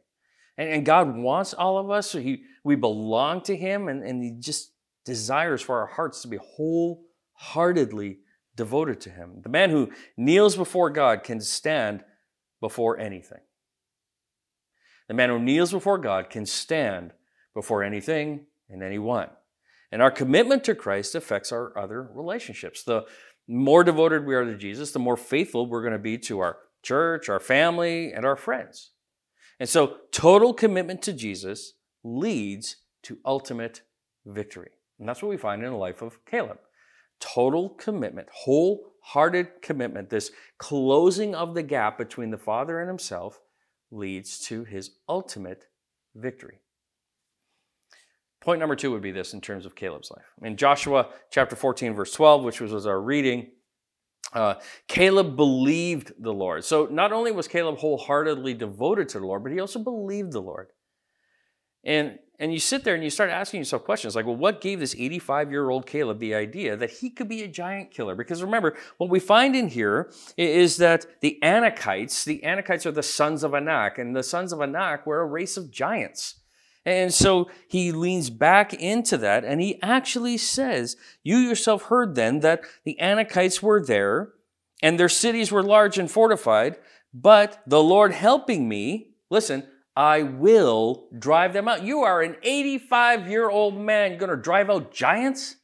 And, 0.58 0.70
and 0.70 0.86
God 0.86 1.15
wants 1.15 1.53
all 1.53 1.77
of 1.77 1.91
us. 1.91 2.10
So 2.10 2.20
he, 2.20 2.44
we 2.63 2.75
belong 2.75 3.41
to 3.41 3.56
Him, 3.56 3.88
and, 3.88 4.03
and 4.03 4.24
He 4.24 4.32
just 4.39 4.72
desires 5.06 5.62
for 5.62 5.80
our 5.80 5.88
hearts 5.88 6.24
to 6.24 6.27
be 6.27 6.38
wholeheartedly 6.38 8.18
devoted 8.56 9.00
to 9.01 9.10
Him. 9.12 9.41
The 9.44 9.50
man 9.50 9.70
who 9.70 9.91
kneels 10.18 10.56
before 10.56 10.89
God 10.89 11.24
can 11.24 11.39
stand 11.39 12.03
before 12.60 13.00
anything. 13.00 13.41
The 15.12 15.15
man 15.15 15.27
who 15.27 15.39
kneels 15.39 15.74
before 15.74 15.98
God 15.98 16.30
can 16.30 16.46
stand 16.46 17.12
before 17.53 17.84
anything 17.84 18.46
and 18.70 18.82
anyone. 18.82 19.27
And 19.91 20.01
our 20.01 20.10
commitment 20.10 20.63
to 20.63 20.74
Christ 20.74 21.15
affects 21.15 21.51
our 21.51 21.77
other 21.77 22.01
relationships. 22.01 22.82
The 22.84 23.03
more 23.46 23.84
devoted 23.84 24.25
we 24.25 24.36
are 24.36 24.46
to 24.46 24.56
Jesus, 24.56 24.94
the 24.94 25.00
more 25.00 25.18
faithful 25.18 25.65
we're 25.65 25.82
going 25.82 25.91
to 25.91 26.00
be 26.00 26.18
to 26.20 26.39
our 26.39 26.60
church, 26.82 27.27
our 27.27 27.41
family, 27.41 28.13
and 28.13 28.24
our 28.24 28.38
friends. 28.38 28.91
And 29.60 29.68
so, 29.68 29.98
total 30.13 30.53
commitment 30.53 31.01
to 31.01 31.12
Jesus 31.12 31.74
leads 32.06 32.77
to 33.03 33.18
ultimate 33.25 33.82
victory. 34.25 34.72
And 34.98 35.10
that's 35.10 35.22
what 35.22 35.27
we 35.27 35.36
find 35.36 35.62
in 35.62 35.72
the 35.72 35.75
life 35.75 36.01
of 36.01 36.24
Caleb. 36.24 36.60
Total 37.20 37.68
commitment, 37.68 38.30
wholehearted 38.32 39.62
commitment, 39.62 40.10
this 40.10 40.32
closing 40.58 41.36
of 41.36 41.53
the 41.53 41.63
gap 41.63 41.98
between 41.98 42.32
the 42.32 42.38
Father 42.38 42.80
and 42.80 42.88
himself 42.88 43.41
leads 43.92 44.40
to 44.40 44.64
his 44.64 44.92
ultimate 45.08 45.68
victory. 46.16 46.62
Point 48.42 48.60
number 48.60 48.76
two 48.76 48.92
would 48.92 49.04
be 49.04 49.12
this 49.12 49.34
in 49.34 49.42
terms 49.42 49.66
of 49.66 49.76
Caleb's 49.76 50.10
life. 50.10 50.26
In 50.42 50.58
Joshua 50.58 51.10
chapter 51.30 51.56
14, 51.56 51.94
verse 51.94 52.12
12, 52.12 52.44
which 52.44 52.60
was 52.60 52.88
our 52.88 53.00
reading, 53.00 53.52
uh, 54.34 54.56
Caleb 54.88 55.36
believed 55.36 56.14
the 56.18 56.34
Lord. 56.34 56.64
So 56.64 56.88
not 56.90 57.12
only 57.12 57.32
was 57.32 57.48
Caleb 57.48 57.78
wholeheartedly 57.78 58.56
devoted 58.56 59.10
to 59.10 59.20
the 59.20 59.28
Lord, 59.28 59.44
but 59.44 59.52
he 59.52 59.60
also 59.60 59.80
believed 59.80 60.32
the 60.32 60.42
Lord. 60.42 60.70
And 61.84 62.18
and 62.42 62.52
you 62.52 62.60
sit 62.60 62.84
there 62.84 62.96
and 62.96 63.04
you 63.04 63.12
start 63.12 63.30
asking 63.30 63.60
yourself 63.60 63.84
questions 63.86 64.16
like, 64.16 64.26
well, 64.26 64.36
what 64.36 64.62
gave 64.62 64.80
this 64.80 64.96
85 64.96 65.52
year 65.52 65.70
old 65.70 65.86
Caleb 65.86 66.18
the 66.18 66.34
idea 66.34 66.76
that 66.76 66.90
he 66.90 67.12
could 67.12 67.30
be 67.30 67.44
a 67.44 67.48
giant 67.48 67.92
killer? 67.92 68.16
Because 68.16 68.42
remember, 68.42 68.76
what 68.98 69.12
we 69.12 69.20
find 69.20 69.56
in 69.56 69.68
here 69.68 70.12
is 70.36 70.78
that 70.78 71.06
the 71.22 71.38
Anakites, 71.44 72.24
the 72.24 72.42
Anakites 72.44 72.88
are 72.88 72.92
the 72.92 73.04
sons 73.04 73.44
of 73.44 73.54
Anak, 73.54 74.00
and 74.00 74.16
the 74.16 74.24
sons 74.24 74.52
of 74.52 74.60
Anak 74.60 75.06
were 75.06 75.22
a 75.22 75.26
race 75.26 75.56
of 75.56 75.70
giants. 75.70 76.40
And 76.84 77.14
so 77.14 77.48
he 77.68 77.92
leans 77.92 78.32
back 78.32 78.74
into 78.74 79.18
that 79.20 79.46
and 79.46 79.62
he 79.62 79.80
actually 79.84 80.38
says, 80.38 80.98
You 81.22 81.38
yourself 81.38 81.84
heard 81.84 82.16
then 82.16 82.40
that 82.40 82.64
the 82.86 82.98
Anakites 83.00 83.62
were 83.62 83.86
there 83.86 84.30
and 84.82 85.00
their 85.00 85.10
cities 85.10 85.52
were 85.52 85.62
large 85.62 86.00
and 86.00 86.10
fortified, 86.10 86.78
but 87.14 87.62
the 87.68 87.84
Lord 87.84 88.14
helping 88.14 88.68
me, 88.68 89.12
listen, 89.30 89.68
I 90.01 90.24
will 90.24 91.05
drive 91.20 91.53
them 91.53 91.67
out. 91.67 91.84
You 91.84 92.00
are 92.00 92.24
an 92.24 92.36
85 92.41 93.29
year 93.29 93.48
old 93.48 93.77
man 93.77 94.10
You're 94.10 94.20
going 94.20 94.31
to 94.31 94.36
drive 94.36 94.67
out 94.67 94.91
giants? 94.91 95.58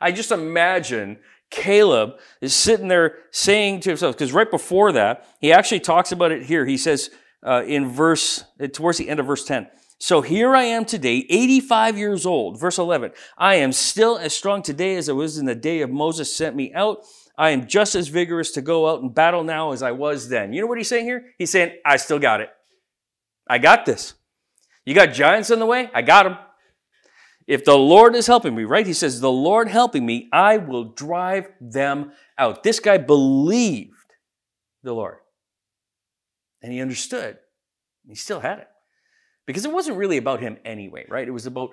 I 0.00 0.10
just 0.10 0.32
imagine 0.32 1.18
Caleb 1.50 2.14
is 2.40 2.54
sitting 2.54 2.88
there 2.88 3.18
saying 3.30 3.80
to 3.80 3.90
himself, 3.90 4.16
because 4.16 4.32
right 4.32 4.50
before 4.50 4.92
that, 4.92 5.26
he 5.38 5.52
actually 5.52 5.80
talks 5.80 6.12
about 6.12 6.32
it 6.32 6.44
here. 6.44 6.64
He 6.64 6.78
says 6.78 7.10
uh, 7.46 7.62
in 7.66 7.90
verse, 7.90 8.44
towards 8.72 8.96
the 8.96 9.10
end 9.10 9.20
of 9.20 9.26
verse 9.26 9.44
10, 9.44 9.68
so 9.98 10.22
here 10.22 10.56
I 10.56 10.62
am 10.62 10.86
today, 10.86 11.26
85 11.28 11.98
years 11.98 12.24
old. 12.24 12.58
Verse 12.58 12.78
11, 12.78 13.12
I 13.36 13.56
am 13.56 13.70
still 13.70 14.16
as 14.16 14.34
strong 14.34 14.62
today 14.62 14.96
as 14.96 15.10
I 15.10 15.12
was 15.12 15.36
in 15.36 15.44
the 15.44 15.54
day 15.54 15.82
of 15.82 15.90
Moses 15.90 16.34
sent 16.34 16.56
me 16.56 16.72
out. 16.72 17.04
I 17.36 17.50
am 17.50 17.66
just 17.66 17.94
as 17.94 18.08
vigorous 18.08 18.50
to 18.52 18.62
go 18.62 18.88
out 18.88 19.02
and 19.02 19.14
battle 19.14 19.44
now 19.44 19.72
as 19.72 19.82
I 19.82 19.90
was 19.90 20.30
then. 20.30 20.54
You 20.54 20.62
know 20.62 20.68
what 20.68 20.78
he's 20.78 20.88
saying 20.88 21.04
here? 21.04 21.26
He's 21.36 21.50
saying, 21.50 21.76
I 21.84 21.96
still 21.96 22.18
got 22.18 22.40
it. 22.40 22.48
I 23.48 23.58
got 23.58 23.84
this. 23.84 24.14
You 24.84 24.94
got 24.94 25.12
giants 25.12 25.50
in 25.50 25.58
the 25.58 25.66
way? 25.66 25.90
I 25.94 26.02
got 26.02 26.24
them. 26.24 26.36
If 27.46 27.64
the 27.64 27.76
Lord 27.76 28.14
is 28.14 28.26
helping 28.26 28.54
me, 28.54 28.64
right? 28.64 28.86
He 28.86 28.94
says, 28.94 29.20
The 29.20 29.30
Lord 29.30 29.68
helping 29.68 30.06
me, 30.06 30.28
I 30.32 30.56
will 30.56 30.84
drive 30.84 31.48
them 31.60 32.12
out. 32.38 32.62
This 32.62 32.80
guy 32.80 32.98
believed 32.98 33.92
the 34.82 34.94
Lord. 34.94 35.18
And 36.62 36.72
he 36.72 36.80
understood. 36.80 37.38
He 38.06 38.14
still 38.14 38.40
had 38.40 38.60
it. 38.60 38.68
Because 39.46 39.66
it 39.66 39.72
wasn't 39.72 39.98
really 39.98 40.16
about 40.16 40.40
him 40.40 40.56
anyway, 40.64 41.04
right? 41.08 41.28
It 41.28 41.32
was 41.32 41.44
about 41.44 41.70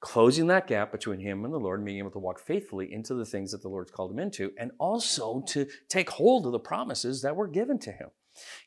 closing 0.00 0.48
that 0.48 0.66
gap 0.66 0.92
between 0.92 1.20
him 1.20 1.46
and 1.46 1.54
the 1.54 1.58
Lord 1.58 1.80
and 1.80 1.86
being 1.86 1.98
able 1.98 2.10
to 2.10 2.18
walk 2.18 2.38
faithfully 2.38 2.92
into 2.92 3.14
the 3.14 3.24
things 3.24 3.52
that 3.52 3.62
the 3.62 3.68
Lord's 3.68 3.90
called 3.90 4.10
him 4.10 4.18
into, 4.18 4.52
and 4.58 4.70
also 4.78 5.42
to 5.48 5.66
take 5.88 6.10
hold 6.10 6.44
of 6.44 6.52
the 6.52 6.58
promises 6.58 7.22
that 7.22 7.34
were 7.34 7.48
given 7.48 7.78
to 7.78 7.92
him. 7.92 8.10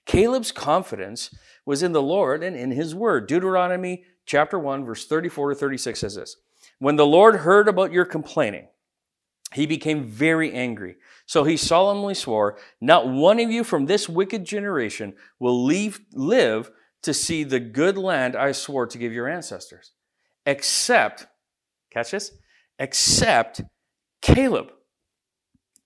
Caleb's 0.06 0.52
confidence 0.52 1.34
was 1.66 1.84
in 1.84 1.92
the 1.92 2.02
Lord 2.02 2.44
and 2.44 2.56
in 2.56 2.72
his 2.72 2.96
word. 2.96 3.28
Deuteronomy 3.28 4.04
chapter 4.26 4.58
1, 4.58 4.86
verse 4.86 5.06
34 5.06 5.52
to 5.52 5.56
36 5.56 6.00
says 6.00 6.16
this 6.16 6.38
When 6.80 6.96
the 6.96 7.06
Lord 7.06 7.38
heard 7.38 7.68
about 7.68 7.92
your 7.92 8.06
complaining, 8.06 8.68
he 9.54 9.66
became 9.66 10.06
very 10.06 10.54
angry. 10.54 10.96
So 11.26 11.44
he 11.44 11.58
solemnly 11.58 12.14
swore, 12.14 12.58
Not 12.82 13.08
one 13.08 13.40
of 13.40 13.50
you 13.50 13.64
from 13.64 13.86
this 13.86 14.08
wicked 14.08 14.46
generation 14.46 15.14
will 15.40 15.64
leave, 15.64 16.02
live 16.14 16.72
to 17.04 17.14
see 17.14 17.44
the 17.44 17.60
good 17.60 17.98
land 17.98 18.36
I 18.36 18.52
swore 18.52 18.88
to 18.88 18.98
give 18.98 19.14
your 19.14 19.28
ancestors, 19.28 19.92
except, 20.46 21.28
catch 21.92 22.12
this, 22.12 22.32
except 22.80 23.62
Caleb, 24.22 24.72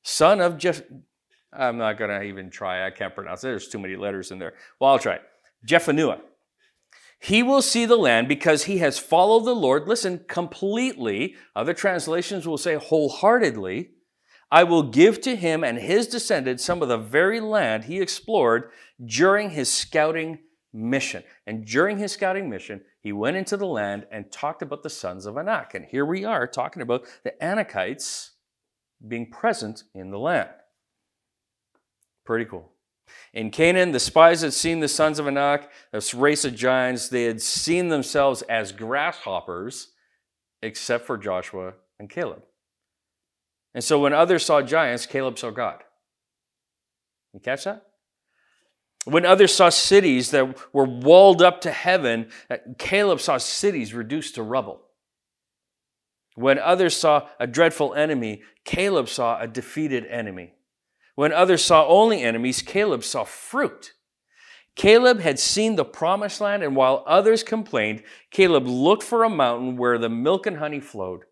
son 0.03 0.41
of 0.41 0.57
Jeff, 0.57 0.81
I'm 1.53 1.77
not 1.77 1.97
going 1.97 2.09
to 2.09 2.23
even 2.23 2.49
try. 2.49 2.85
I 2.85 2.91
can't 2.91 3.13
pronounce 3.13 3.43
it. 3.43 3.47
There's 3.47 3.67
too 3.67 3.79
many 3.79 3.95
letters 3.95 4.31
in 4.31 4.39
there. 4.39 4.53
Well, 4.79 4.91
I'll 4.91 4.99
try. 4.99 5.19
Jephunneh. 5.67 6.21
He 7.19 7.43
will 7.43 7.61
see 7.61 7.85
the 7.85 7.97
land 7.97 8.27
because 8.27 8.63
he 8.63 8.79
has 8.79 8.97
followed 8.97 9.45
the 9.45 9.55
Lord. 9.55 9.87
Listen, 9.87 10.25
completely. 10.27 11.35
Other 11.55 11.73
translations 11.73 12.47
will 12.47 12.57
say 12.57 12.75
wholeheartedly. 12.75 13.91
I 14.49 14.63
will 14.63 14.83
give 14.83 15.21
to 15.21 15.35
him 15.35 15.63
and 15.63 15.77
his 15.77 16.07
descendants 16.07 16.63
some 16.63 16.81
of 16.81 16.89
the 16.89 16.97
very 16.97 17.39
land 17.39 17.85
he 17.85 18.01
explored 18.01 18.71
during 19.03 19.51
his 19.51 19.71
scouting 19.71 20.39
mission. 20.73 21.23
And 21.45 21.65
during 21.65 21.97
his 21.99 22.11
scouting 22.11 22.49
mission, 22.49 22.81
he 23.01 23.11
went 23.11 23.37
into 23.37 23.55
the 23.55 23.67
land 23.67 24.07
and 24.11 24.31
talked 24.31 24.61
about 24.61 24.83
the 24.83 24.89
sons 24.89 25.25
of 25.25 25.37
Anak. 25.37 25.73
And 25.75 25.85
here 25.85 26.05
we 26.05 26.25
are 26.25 26.47
talking 26.47 26.81
about 26.81 27.05
the 27.23 27.33
Anakites 27.41 28.31
being 29.07 29.29
present 29.29 29.83
in 29.93 30.11
the 30.11 30.19
land. 30.19 30.49
Pretty 32.31 32.45
cool. 32.45 32.71
In 33.33 33.51
Canaan, 33.51 33.91
the 33.91 33.99
spies 33.99 34.39
had 34.39 34.53
seen 34.53 34.79
the 34.79 34.87
sons 34.87 35.19
of 35.19 35.27
Anak, 35.27 35.69
this 35.91 36.13
race 36.13 36.45
of 36.45 36.55
giants. 36.55 37.09
They 37.09 37.25
had 37.25 37.41
seen 37.41 37.89
themselves 37.89 38.41
as 38.43 38.71
grasshoppers, 38.71 39.89
except 40.61 41.05
for 41.05 41.17
Joshua 41.17 41.73
and 41.99 42.09
Caleb. 42.09 42.43
And 43.73 43.83
so 43.83 43.99
when 43.99 44.13
others 44.13 44.45
saw 44.45 44.61
giants, 44.61 45.05
Caleb 45.05 45.37
saw 45.37 45.49
God. 45.49 45.83
You 47.33 47.41
catch 47.41 47.65
that? 47.65 47.85
When 49.03 49.25
others 49.25 49.53
saw 49.53 49.67
cities 49.67 50.31
that 50.31 50.55
were 50.73 50.85
walled 50.85 51.41
up 51.41 51.59
to 51.61 51.71
heaven, 51.71 52.29
uh, 52.49 52.59
Caleb 52.77 53.19
saw 53.19 53.39
cities 53.39 53.93
reduced 53.93 54.35
to 54.35 54.41
rubble. 54.41 54.79
When 56.35 56.59
others 56.59 56.95
saw 56.95 57.27
a 57.41 57.45
dreadful 57.45 57.93
enemy, 57.93 58.41
Caleb 58.63 59.09
saw 59.09 59.37
a 59.37 59.49
defeated 59.49 60.05
enemy. 60.05 60.53
When 61.21 61.33
others 61.33 61.63
saw 61.63 61.87
only 61.87 62.23
enemies, 62.23 62.63
Caleb 62.63 63.03
saw 63.03 63.25
fruit. 63.25 63.93
Caleb 64.75 65.19
had 65.19 65.37
seen 65.37 65.75
the 65.75 65.85
promised 65.85 66.41
land, 66.41 66.63
and 66.63 66.75
while 66.75 67.03
others 67.05 67.43
complained, 67.43 68.01
Caleb 68.31 68.65
looked 68.65 69.03
for 69.03 69.23
a 69.23 69.29
mountain 69.29 69.77
where 69.77 69.99
the 69.99 70.09
milk 70.09 70.47
and 70.47 70.57
honey 70.57 70.79
flowed. 70.79 71.25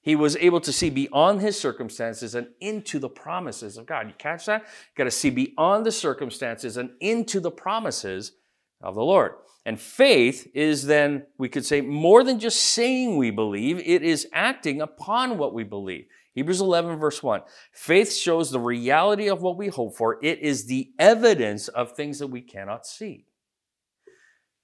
He 0.00 0.16
was 0.16 0.36
able 0.36 0.62
to 0.62 0.72
see 0.72 0.88
beyond 0.88 1.42
his 1.42 1.60
circumstances 1.60 2.34
and 2.34 2.46
into 2.62 2.98
the 2.98 3.10
promises 3.10 3.76
of 3.76 3.84
God. 3.84 4.08
You 4.08 4.14
catch 4.16 4.46
that? 4.46 4.62
You 4.62 4.96
got 4.96 5.04
to 5.04 5.10
see 5.10 5.28
beyond 5.28 5.84
the 5.84 5.92
circumstances 5.92 6.78
and 6.78 6.92
into 7.00 7.38
the 7.38 7.50
promises 7.50 8.32
of 8.80 8.94
the 8.94 9.04
Lord. 9.04 9.32
And 9.66 9.78
faith 9.78 10.50
is 10.54 10.86
then, 10.86 11.26
we 11.36 11.50
could 11.50 11.66
say, 11.66 11.82
more 11.82 12.24
than 12.24 12.40
just 12.40 12.62
saying 12.62 13.18
we 13.18 13.30
believe, 13.30 13.80
it 13.80 14.02
is 14.02 14.28
acting 14.32 14.80
upon 14.80 15.36
what 15.36 15.52
we 15.52 15.62
believe. 15.62 16.06
Hebrews 16.36 16.60
11, 16.60 16.98
verse 16.98 17.22
1. 17.22 17.40
Faith 17.72 18.12
shows 18.12 18.50
the 18.50 18.60
reality 18.60 19.28
of 19.28 19.40
what 19.40 19.56
we 19.56 19.68
hope 19.68 19.96
for. 19.96 20.18
It 20.22 20.40
is 20.40 20.66
the 20.66 20.90
evidence 20.98 21.68
of 21.68 21.92
things 21.92 22.18
that 22.18 22.26
we 22.26 22.42
cannot 22.42 22.86
see. 22.86 23.24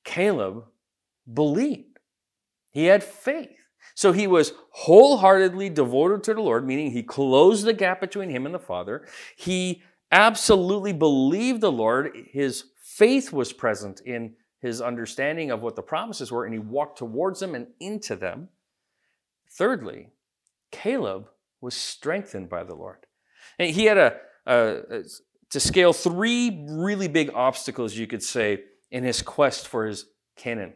Caleb 0.04 0.66
believed. 1.32 1.98
He 2.70 2.84
had 2.84 3.02
faith. 3.02 3.56
So 3.94 4.12
he 4.12 4.26
was 4.26 4.52
wholeheartedly 4.70 5.70
devoted 5.70 6.22
to 6.24 6.34
the 6.34 6.42
Lord, 6.42 6.66
meaning 6.66 6.90
he 6.90 7.02
closed 7.02 7.64
the 7.64 7.72
gap 7.72 8.02
between 8.02 8.28
him 8.28 8.44
and 8.44 8.54
the 8.54 8.58
Father. 8.58 9.06
He 9.34 9.82
absolutely 10.10 10.92
believed 10.92 11.62
the 11.62 11.72
Lord. 11.72 12.14
His 12.32 12.64
faith 12.82 13.32
was 13.32 13.54
present 13.54 14.02
in 14.04 14.34
his 14.60 14.82
understanding 14.82 15.50
of 15.50 15.62
what 15.62 15.74
the 15.74 15.82
promises 15.82 16.30
were, 16.30 16.44
and 16.44 16.52
he 16.52 16.60
walked 16.60 16.98
towards 16.98 17.40
them 17.40 17.54
and 17.54 17.68
into 17.80 18.14
them. 18.14 18.50
Thirdly, 19.50 20.10
Caleb 20.70 21.28
was 21.62 21.74
strengthened 21.74 22.50
by 22.50 22.64
the 22.64 22.74
Lord. 22.74 22.98
And 23.58 23.70
he 23.70 23.86
had 23.86 23.96
a, 23.96 24.16
a, 24.44 24.56
a, 24.90 25.02
to 25.50 25.60
scale 25.60 25.94
three 25.94 26.66
really 26.68 27.08
big 27.08 27.30
obstacles, 27.34 27.96
you 27.96 28.06
could 28.06 28.22
say, 28.22 28.64
in 28.90 29.04
his 29.04 29.22
quest 29.22 29.68
for 29.68 29.86
his 29.86 30.04
Canaan. 30.36 30.74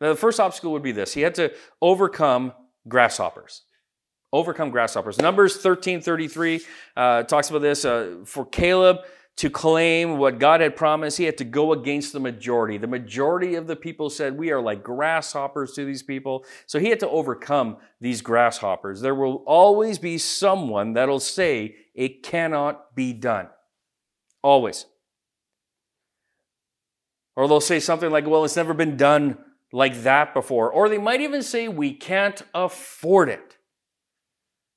Now, 0.00 0.08
the 0.10 0.16
first 0.16 0.40
obstacle 0.40 0.72
would 0.72 0.82
be 0.82 0.92
this: 0.92 1.14
he 1.14 1.22
had 1.22 1.34
to 1.36 1.52
overcome 1.80 2.52
grasshoppers. 2.88 3.62
Overcome 4.32 4.70
grasshoppers. 4.70 5.18
Numbers 5.18 5.56
thirteen 5.56 6.00
thirty 6.00 6.28
three 6.28 6.60
uh, 6.96 7.22
talks 7.22 7.50
about 7.50 7.62
this. 7.62 7.84
Uh, 7.84 8.16
for 8.24 8.44
Caleb, 8.46 8.98
to 9.38 9.48
claim 9.50 10.18
what 10.18 10.38
God 10.38 10.60
had 10.60 10.76
promised, 10.76 11.18
he 11.18 11.24
had 11.24 11.38
to 11.38 11.44
go 11.44 11.72
against 11.72 12.12
the 12.12 12.20
majority. 12.20 12.76
The 12.76 12.86
majority 12.86 13.54
of 13.54 13.66
the 13.66 13.76
people 13.76 14.10
said, 14.10 14.38
We 14.38 14.50
are 14.50 14.60
like 14.60 14.82
grasshoppers 14.82 15.72
to 15.72 15.84
these 15.84 16.02
people. 16.02 16.44
So 16.66 16.78
he 16.78 16.90
had 16.90 17.00
to 17.00 17.08
overcome 17.08 17.78
these 18.00 18.20
grasshoppers. 18.20 19.00
There 19.00 19.14
will 19.14 19.42
always 19.46 19.98
be 19.98 20.18
someone 20.18 20.92
that'll 20.92 21.20
say, 21.20 21.76
It 21.94 22.22
cannot 22.22 22.94
be 22.94 23.12
done. 23.12 23.48
Always. 24.42 24.86
Or 27.34 27.48
they'll 27.48 27.60
say 27.60 27.80
something 27.80 28.10
like, 28.10 28.26
Well, 28.26 28.44
it's 28.44 28.56
never 28.56 28.74
been 28.74 28.98
done 28.98 29.38
like 29.72 30.02
that 30.02 30.34
before. 30.34 30.70
Or 30.70 30.90
they 30.90 30.98
might 30.98 31.22
even 31.22 31.42
say, 31.42 31.68
We 31.68 31.94
can't 31.94 32.42
afford 32.54 33.30
it. 33.30 33.56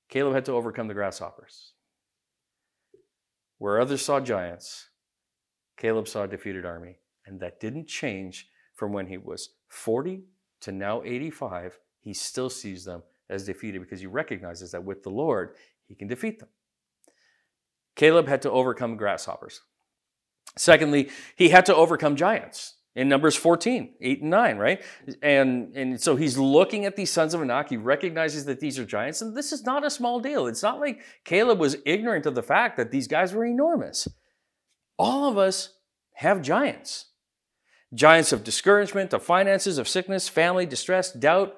Caleb 0.08 0.34
had 0.34 0.46
to 0.46 0.54
overcome 0.54 0.88
the 0.88 0.94
grasshoppers. 0.94 1.74
Where 3.58 3.80
others 3.80 4.04
saw 4.04 4.20
giants, 4.20 4.90
Caleb 5.78 6.08
saw 6.08 6.24
a 6.24 6.28
defeated 6.28 6.66
army. 6.66 7.00
And 7.26 7.40
that 7.40 7.60
didn't 7.60 7.88
change 7.88 8.50
from 8.76 8.94
when 8.94 9.08
he 9.08 9.18
was 9.18 9.56
40 9.70 10.24
to 10.62 10.72
now 10.72 11.02
85. 11.04 11.80
He 12.00 12.14
still 12.14 12.50
sees 12.50 12.86
them 12.86 13.04
as 13.30 13.46
defeated 13.46 13.82
because 13.82 14.00
he 14.00 14.06
recognizes 14.06 14.72
that 14.72 14.84
with 14.84 15.04
the 15.04 15.10
Lord, 15.10 15.56
he 15.88 15.96
can 15.96 16.08
defeat 16.08 16.40
them. 16.40 16.50
Caleb 17.96 18.28
had 18.28 18.42
to 18.44 18.52
overcome 18.52 18.98
grasshoppers. 18.98 19.62
Secondly, 20.58 21.10
he 21.36 21.50
had 21.50 21.66
to 21.66 21.76
overcome 21.76 22.16
giants 22.16 22.76
in 22.96 23.10
Numbers 23.10 23.36
14, 23.36 23.96
8 24.00 24.22
and 24.22 24.30
9, 24.30 24.58
right? 24.58 24.84
And, 25.22 25.75
and 25.75 26.02
so 26.02 26.16
he's 26.16 26.38
looking 26.38 26.86
at 26.86 26.96
these 26.96 27.12
sons 27.12 27.34
of 27.34 27.42
Anak. 27.42 27.70
He 27.70 27.78
recognizes 27.78 28.46
that 28.46 28.60
these 28.60 28.80
are 28.80 28.86
giants, 28.86 29.22
and 29.22 29.36
this 29.36 29.52
is 29.52 29.64
not 29.64 29.86
a 29.86 29.90
small 29.90 30.20
deal. 30.20 30.48
It's 30.48 30.64
not 30.64 30.80
like 30.80 31.02
Caleb 31.25 31.60
was 31.60 31.75
ignorant 31.86 32.25
of 32.25 32.36
the 32.36 32.44
fact 32.44 32.78
that 32.78 32.92
these 32.92 33.08
guys 33.08 33.34
were 33.34 33.46
enormous. 33.46 34.08
All 34.98 35.30
of 35.30 35.38
us 35.38 35.74
have 36.14 36.42
giants 36.42 37.08
giants 37.96 38.32
of 38.32 38.44
discouragement, 38.44 39.14
of 39.14 39.24
finances, 39.24 39.78
of 39.78 39.88
sickness, 39.88 40.28
family, 40.28 40.66
distress, 40.66 41.12
doubt. 41.12 41.56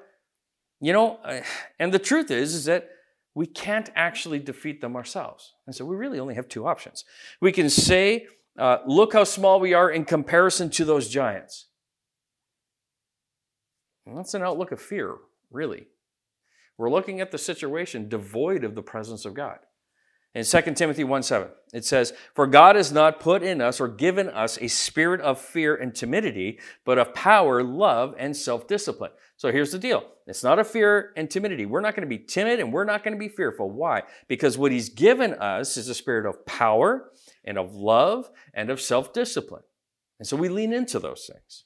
You 0.80 0.94
know, 0.94 1.20
and 1.80 1.94
the 1.94 2.00
truth 2.00 2.32
is, 2.32 2.54
is 2.54 2.66
that 2.66 2.90
we 3.34 3.46
can't 3.46 3.90
actually 3.96 4.40
defeat 4.40 4.82
them 4.82 4.96
ourselves. 4.96 5.54
And 5.68 5.76
so 5.76 5.86
we 5.86 5.96
really 5.96 6.20
only 6.20 6.36
have 6.36 6.48
two 6.48 6.66
options. 6.66 7.06
We 7.40 7.52
can 7.52 7.70
say, 7.70 8.28
uh, 8.58 8.78
look 8.86 9.14
how 9.14 9.24
small 9.24 9.60
we 9.60 9.74
are 9.74 9.90
in 9.90 10.06
comparison 10.06 10.70
to 10.72 10.86
those 10.86 11.10
giants. 11.10 11.68
And 14.06 14.18
that's 14.18 14.34
an 14.34 14.44
outlook 14.44 14.72
of 14.72 14.82
fear, 14.82 15.16
really. 15.52 15.88
We're 16.78 16.90
looking 16.90 17.22
at 17.22 17.32
the 17.32 17.38
situation 17.38 18.10
devoid 18.10 18.64
of 18.64 18.76
the 18.76 18.82
presence 18.82 19.26
of 19.26 19.34
God. 19.34 19.60
In 20.34 20.44
2 20.44 20.62
Timothy 20.76 21.04
1 21.04 21.24
7, 21.24 21.48
it 21.74 21.84
says, 21.84 22.14
For 22.36 22.46
God 22.46 22.76
has 22.76 22.92
not 22.92 23.20
put 23.20 23.42
in 23.42 23.60
us 23.60 23.80
or 23.80 23.88
given 23.88 24.30
us 24.30 24.58
a 24.62 24.68
spirit 24.68 25.20
of 25.22 25.42
fear 25.42 25.76
and 25.76 25.96
timidity, 25.96 26.60
but 26.86 27.00
of 27.00 27.14
power, 27.16 27.64
love, 27.64 28.14
and 28.20 28.38
self 28.38 28.68
discipline. 28.68 29.12
So 29.38 29.52
here's 29.52 29.72
the 29.72 29.80
deal 29.80 30.04
it's 30.26 30.44
not 30.44 30.60
a 30.60 30.64
fear 30.64 31.14
and 31.16 31.30
timidity. 31.30 31.66
We're 31.66 31.82
not 31.82 31.96
going 31.96 32.08
to 32.08 32.18
be 32.18 32.24
timid 32.24 32.60
and 32.60 32.74
we're 32.74 32.84
not 32.84 33.04
going 33.04 33.14
to 33.14 33.20
be 33.20 33.30
fearful. 33.30 33.70
Why? 33.70 34.04
Because 34.28 34.58
what 34.58 34.72
He's 34.72 34.90
given 34.90 35.34
us 35.36 35.78
is 35.78 35.88
a 35.88 35.96
spirit 35.96 36.28
of 36.28 36.46
power 36.46 37.12
and 37.46 37.58
of 37.58 37.74
love 37.76 38.30
and 38.54 38.70
of 38.70 38.82
self 38.82 39.14
discipline. 39.14 39.64
And 40.20 40.28
so 40.28 40.36
we 40.36 40.50
lean 40.50 40.74
into 40.74 41.00
those 41.00 41.30
things. 41.32 41.64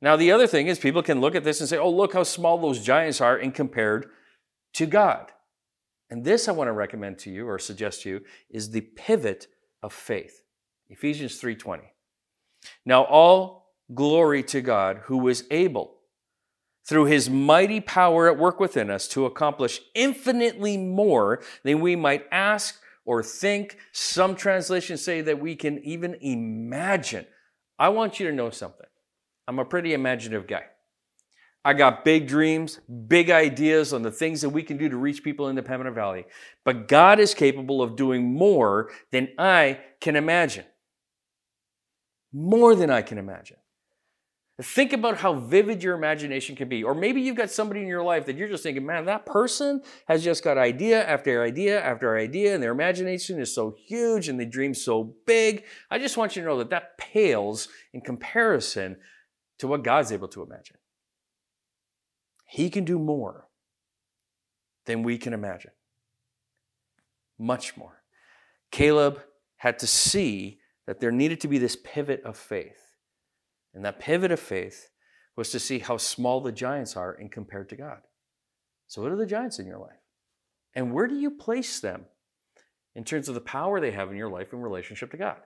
Now, 0.00 0.14
the 0.14 0.30
other 0.30 0.46
thing 0.46 0.68
is 0.68 0.78
people 0.78 1.02
can 1.02 1.20
look 1.20 1.34
at 1.34 1.42
this 1.42 1.60
and 1.60 1.68
say, 1.68 1.78
oh, 1.78 1.90
look 1.90 2.12
how 2.12 2.22
small 2.22 2.58
those 2.58 2.84
giants 2.84 3.20
are 3.20 3.36
in 3.36 3.50
compared 3.50 4.10
to 4.74 4.86
God. 4.86 5.32
And 6.10 6.24
this 6.24 6.48
I 6.48 6.52
want 6.52 6.68
to 6.68 6.72
recommend 6.72 7.18
to 7.20 7.30
you 7.30 7.48
or 7.48 7.58
suggest 7.58 8.02
to 8.02 8.10
you 8.10 8.20
is 8.50 8.70
the 8.70 8.82
pivot 8.82 9.48
of 9.82 9.92
faith. 9.92 10.42
Ephesians 10.88 11.40
3:20. 11.40 11.80
Now 12.84 13.04
all 13.04 13.74
glory 13.94 14.42
to 14.44 14.60
God 14.60 15.02
who 15.04 15.28
is 15.28 15.46
able 15.50 15.97
through 16.88 17.04
his 17.04 17.28
mighty 17.28 17.80
power 17.80 18.28
at 18.28 18.38
work 18.38 18.58
within 18.58 18.90
us 18.90 19.06
to 19.08 19.26
accomplish 19.26 19.80
infinitely 19.94 20.78
more 20.78 21.42
than 21.62 21.80
we 21.80 21.94
might 21.94 22.24
ask 22.32 22.80
or 23.04 23.22
think. 23.22 23.76
Some 23.92 24.34
translations 24.34 25.04
say 25.04 25.20
that 25.20 25.38
we 25.38 25.54
can 25.54 25.78
even 25.84 26.16
imagine. 26.22 27.26
I 27.78 27.90
want 27.90 28.18
you 28.18 28.26
to 28.28 28.34
know 28.34 28.48
something. 28.48 28.86
I'm 29.46 29.58
a 29.58 29.66
pretty 29.66 29.92
imaginative 29.92 30.46
guy. 30.46 30.64
I 31.62 31.74
got 31.74 32.06
big 32.06 32.26
dreams, 32.26 32.80
big 33.06 33.28
ideas 33.28 33.92
on 33.92 34.00
the 34.00 34.10
things 34.10 34.40
that 34.40 34.48
we 34.48 34.62
can 34.62 34.78
do 34.78 34.88
to 34.88 34.96
reach 34.96 35.22
people 35.22 35.48
in 35.48 35.56
the 35.56 35.62
Pembina 35.62 35.92
Valley. 35.92 36.24
But 36.64 36.88
God 36.88 37.20
is 37.20 37.34
capable 37.34 37.82
of 37.82 37.96
doing 37.96 38.32
more 38.32 38.90
than 39.12 39.28
I 39.36 39.80
can 40.00 40.16
imagine. 40.16 40.64
More 42.32 42.74
than 42.74 42.88
I 42.88 43.02
can 43.02 43.18
imagine. 43.18 43.58
Think 44.60 44.92
about 44.92 45.18
how 45.18 45.34
vivid 45.34 45.84
your 45.84 45.94
imagination 45.94 46.56
can 46.56 46.68
be. 46.68 46.82
Or 46.82 46.92
maybe 46.92 47.20
you've 47.20 47.36
got 47.36 47.50
somebody 47.50 47.80
in 47.80 47.86
your 47.86 48.02
life 48.02 48.26
that 48.26 48.36
you're 48.36 48.48
just 48.48 48.64
thinking, 48.64 48.84
man, 48.84 49.04
that 49.04 49.24
person 49.24 49.82
has 50.08 50.24
just 50.24 50.42
got 50.42 50.58
idea 50.58 51.06
after 51.06 51.44
idea 51.44 51.80
after 51.80 52.16
idea, 52.16 52.54
and 52.54 52.62
their 52.62 52.72
imagination 52.72 53.40
is 53.40 53.54
so 53.54 53.76
huge 53.86 54.28
and 54.28 54.38
they 54.38 54.44
dream 54.44 54.74
so 54.74 55.14
big. 55.26 55.62
I 55.92 56.00
just 56.00 56.16
want 56.16 56.34
you 56.34 56.42
to 56.42 56.48
know 56.48 56.58
that 56.58 56.70
that 56.70 56.98
pales 56.98 57.68
in 57.92 58.00
comparison 58.00 58.96
to 59.58 59.68
what 59.68 59.84
God's 59.84 60.10
able 60.10 60.28
to 60.28 60.42
imagine. 60.42 60.76
He 62.44 62.68
can 62.68 62.84
do 62.84 62.98
more 62.98 63.46
than 64.86 65.04
we 65.04 65.18
can 65.18 65.34
imagine. 65.34 65.70
Much 67.38 67.76
more. 67.76 68.02
Caleb 68.72 69.20
had 69.58 69.78
to 69.78 69.86
see 69.86 70.58
that 70.86 70.98
there 70.98 71.12
needed 71.12 71.40
to 71.42 71.48
be 71.48 71.58
this 71.58 71.76
pivot 71.76 72.22
of 72.24 72.36
faith. 72.36 72.87
And 73.78 73.84
that 73.84 74.00
pivot 74.00 74.32
of 74.32 74.40
faith 74.40 74.90
was 75.36 75.52
to 75.52 75.60
see 75.60 75.78
how 75.78 75.98
small 75.98 76.40
the 76.40 76.50
giants 76.50 76.96
are 76.96 77.14
in 77.14 77.28
compared 77.28 77.68
to 77.68 77.76
God. 77.76 78.00
So, 78.88 79.00
what 79.00 79.12
are 79.12 79.16
the 79.16 79.24
giants 79.24 79.60
in 79.60 79.68
your 79.68 79.78
life? 79.78 80.00
And 80.74 80.92
where 80.92 81.06
do 81.06 81.14
you 81.14 81.30
place 81.30 81.78
them 81.78 82.06
in 82.96 83.04
terms 83.04 83.28
of 83.28 83.36
the 83.36 83.40
power 83.40 83.80
they 83.80 83.92
have 83.92 84.10
in 84.10 84.16
your 84.16 84.30
life 84.30 84.52
in 84.52 84.58
relationship 84.58 85.12
to 85.12 85.16
God? 85.16 85.36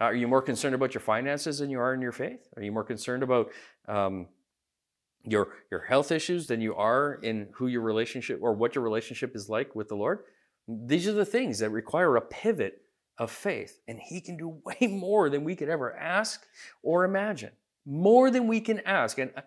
Are 0.00 0.14
you 0.14 0.26
more 0.26 0.40
concerned 0.40 0.74
about 0.74 0.94
your 0.94 1.02
finances 1.02 1.58
than 1.58 1.68
you 1.68 1.78
are 1.78 1.92
in 1.92 2.00
your 2.00 2.12
faith? 2.12 2.48
Are 2.56 2.62
you 2.62 2.72
more 2.72 2.82
concerned 2.82 3.22
about 3.22 3.50
um, 3.86 4.28
your 5.22 5.48
your 5.70 5.80
health 5.80 6.10
issues 6.10 6.46
than 6.46 6.62
you 6.62 6.74
are 6.76 7.18
in 7.22 7.48
who 7.52 7.66
your 7.66 7.82
relationship 7.82 8.38
or 8.40 8.54
what 8.54 8.74
your 8.74 8.84
relationship 8.84 9.36
is 9.36 9.50
like 9.50 9.76
with 9.76 9.88
the 9.88 9.96
Lord. 9.96 10.20
These 10.66 11.06
are 11.08 11.12
the 11.12 11.26
things 11.26 11.58
that 11.58 11.68
require 11.68 12.16
a 12.16 12.22
pivot 12.22 12.80
of 13.18 13.30
faith, 13.30 13.80
and 13.86 14.00
He 14.00 14.22
can 14.22 14.38
do 14.38 14.48
way 14.64 14.86
more 14.86 15.28
than 15.28 15.44
we 15.44 15.56
could 15.56 15.68
ever 15.68 15.94
ask 15.94 16.46
or 16.82 17.04
imagine. 17.04 17.50
More 17.86 18.30
than 18.30 18.48
we 18.48 18.60
can 18.60 18.80
ask. 18.80 19.18
And 19.18 19.30
uh, 19.36 19.42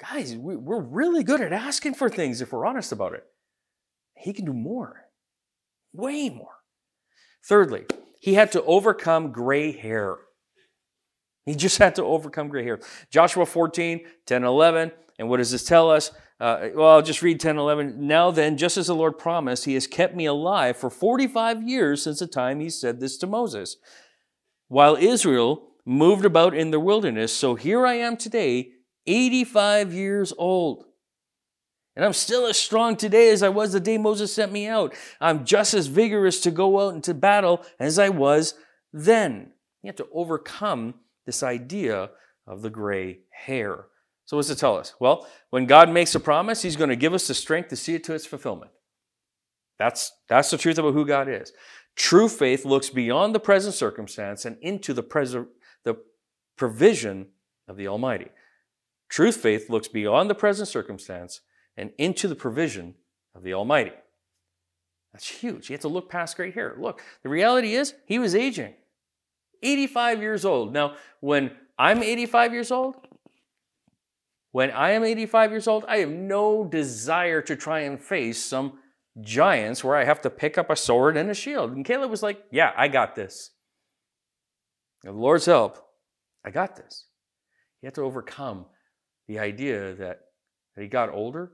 guys, 0.00 0.36
we, 0.36 0.56
we're 0.56 0.80
really 0.80 1.24
good 1.24 1.40
at 1.40 1.52
asking 1.52 1.94
for 1.94 2.08
things 2.08 2.40
if 2.40 2.52
we're 2.52 2.66
honest 2.66 2.92
about 2.92 3.14
it. 3.14 3.24
He 4.16 4.32
can 4.32 4.44
do 4.44 4.52
more, 4.52 5.08
way 5.92 6.30
more. 6.30 6.62
Thirdly, 7.44 7.86
he 8.20 8.34
had 8.34 8.52
to 8.52 8.62
overcome 8.62 9.32
gray 9.32 9.72
hair. 9.72 10.18
He 11.44 11.56
just 11.56 11.78
had 11.78 11.96
to 11.96 12.04
overcome 12.04 12.48
gray 12.48 12.62
hair. 12.62 12.78
Joshua 13.10 13.44
14, 13.44 14.00
10, 14.26 14.44
11. 14.44 14.92
And 15.18 15.28
what 15.28 15.38
does 15.38 15.50
this 15.50 15.64
tell 15.64 15.90
us? 15.90 16.12
Uh, 16.38 16.68
well, 16.74 16.90
I'll 16.90 17.02
just 17.02 17.22
read 17.22 17.40
10, 17.40 17.58
11. 17.58 18.06
Now 18.06 18.30
then, 18.30 18.56
just 18.56 18.76
as 18.76 18.86
the 18.86 18.94
Lord 18.94 19.18
promised, 19.18 19.64
he 19.64 19.74
has 19.74 19.86
kept 19.86 20.14
me 20.14 20.26
alive 20.26 20.76
for 20.76 20.90
45 20.90 21.62
years 21.62 22.02
since 22.02 22.20
the 22.20 22.26
time 22.26 22.60
he 22.60 22.70
said 22.70 23.00
this 23.00 23.16
to 23.18 23.26
Moses. 23.26 23.76
While 24.68 24.96
Israel 24.96 25.71
moved 25.84 26.24
about 26.24 26.54
in 26.54 26.70
the 26.70 26.80
wilderness, 26.80 27.32
so 27.32 27.54
here 27.54 27.86
I 27.86 27.94
am 27.94 28.16
today, 28.16 28.72
85 29.06 29.92
years 29.92 30.32
old. 30.38 30.84
And 31.94 32.04
I'm 32.04 32.12
still 32.14 32.46
as 32.46 32.58
strong 32.58 32.96
today 32.96 33.30
as 33.30 33.42
I 33.42 33.50
was 33.50 33.72
the 33.72 33.80
day 33.80 33.98
Moses 33.98 34.32
sent 34.32 34.50
me 34.50 34.66
out. 34.66 34.94
I'm 35.20 35.44
just 35.44 35.74
as 35.74 35.88
vigorous 35.88 36.40
to 36.42 36.50
go 36.50 36.80
out 36.80 36.94
into 36.94 37.12
battle 37.12 37.64
as 37.78 37.98
I 37.98 38.08
was 38.08 38.54
then. 38.92 39.52
You 39.82 39.88
have 39.88 39.96
to 39.96 40.08
overcome 40.12 40.94
this 41.26 41.42
idea 41.42 42.10
of 42.46 42.62
the 42.62 42.70
gray 42.70 43.20
hair. 43.30 43.86
So, 44.24 44.36
what's 44.36 44.48
it 44.48 44.56
tell 44.56 44.78
us? 44.78 44.94
Well, 45.00 45.26
when 45.50 45.66
God 45.66 45.90
makes 45.90 46.14
a 46.14 46.20
promise, 46.20 46.62
He's 46.62 46.76
going 46.76 46.90
to 46.90 46.96
give 46.96 47.12
us 47.12 47.26
the 47.26 47.34
strength 47.34 47.68
to 47.68 47.76
see 47.76 47.94
it 47.94 48.04
to 48.04 48.14
its 48.14 48.24
fulfillment. 48.24 48.70
That's, 49.78 50.12
that's 50.28 50.50
the 50.50 50.58
truth 50.58 50.78
about 50.78 50.94
who 50.94 51.04
God 51.04 51.28
is. 51.28 51.52
True 51.96 52.28
faith 52.28 52.64
looks 52.64 52.88
beyond 52.88 53.34
the 53.34 53.40
present 53.40 53.74
circumstance 53.74 54.44
and 54.44 54.56
into 54.62 54.94
the, 54.94 55.02
pres- 55.02 55.32
the 55.32 55.48
provision 56.62 57.26
of 57.66 57.76
the 57.76 57.88
Almighty. 57.88 58.28
Truth 59.08 59.38
faith 59.38 59.68
looks 59.68 59.88
beyond 59.88 60.30
the 60.30 60.34
present 60.36 60.68
circumstance 60.68 61.40
and 61.76 61.90
into 61.98 62.28
the 62.28 62.36
provision 62.36 62.94
of 63.34 63.42
the 63.42 63.52
Almighty. 63.52 63.90
That's 65.12 65.26
huge. 65.26 65.68
You 65.68 65.74
have 65.74 65.80
to 65.80 65.88
look 65.88 66.08
past 66.08 66.36
gray 66.36 66.52
hair. 66.52 66.76
Look, 66.78 67.02
the 67.24 67.28
reality 67.28 67.74
is 67.74 67.94
he 68.06 68.20
was 68.20 68.36
aging. 68.36 68.74
85 69.60 70.22
years 70.22 70.44
old. 70.44 70.72
Now, 70.72 70.94
when 71.18 71.50
I'm 71.80 72.00
85 72.00 72.52
years 72.52 72.70
old, 72.70 72.94
when 74.52 74.70
I 74.70 74.92
am 74.92 75.02
85 75.02 75.50
years 75.50 75.66
old, 75.66 75.84
I 75.88 75.96
have 75.96 76.10
no 76.10 76.62
desire 76.62 77.42
to 77.42 77.56
try 77.56 77.80
and 77.80 78.00
face 78.00 78.40
some 78.44 78.78
giants 79.20 79.82
where 79.82 79.96
I 79.96 80.04
have 80.04 80.20
to 80.20 80.30
pick 80.30 80.56
up 80.56 80.70
a 80.70 80.76
sword 80.76 81.16
and 81.16 81.28
a 81.28 81.34
shield. 81.34 81.72
And 81.72 81.84
Caleb 81.84 82.08
was 82.08 82.22
like, 82.22 82.40
Yeah, 82.52 82.70
I 82.76 82.86
got 82.86 83.16
this. 83.16 83.50
The 85.02 85.10
Lord's 85.10 85.46
help, 85.46 85.88
I 86.44 86.50
got 86.50 86.76
this. 86.76 87.06
He 87.80 87.86
had 87.86 87.94
to 87.96 88.02
overcome 88.02 88.66
the 89.28 89.38
idea 89.38 89.94
that, 89.94 90.20
that 90.74 90.82
he 90.82 90.88
got 90.88 91.10
older. 91.10 91.52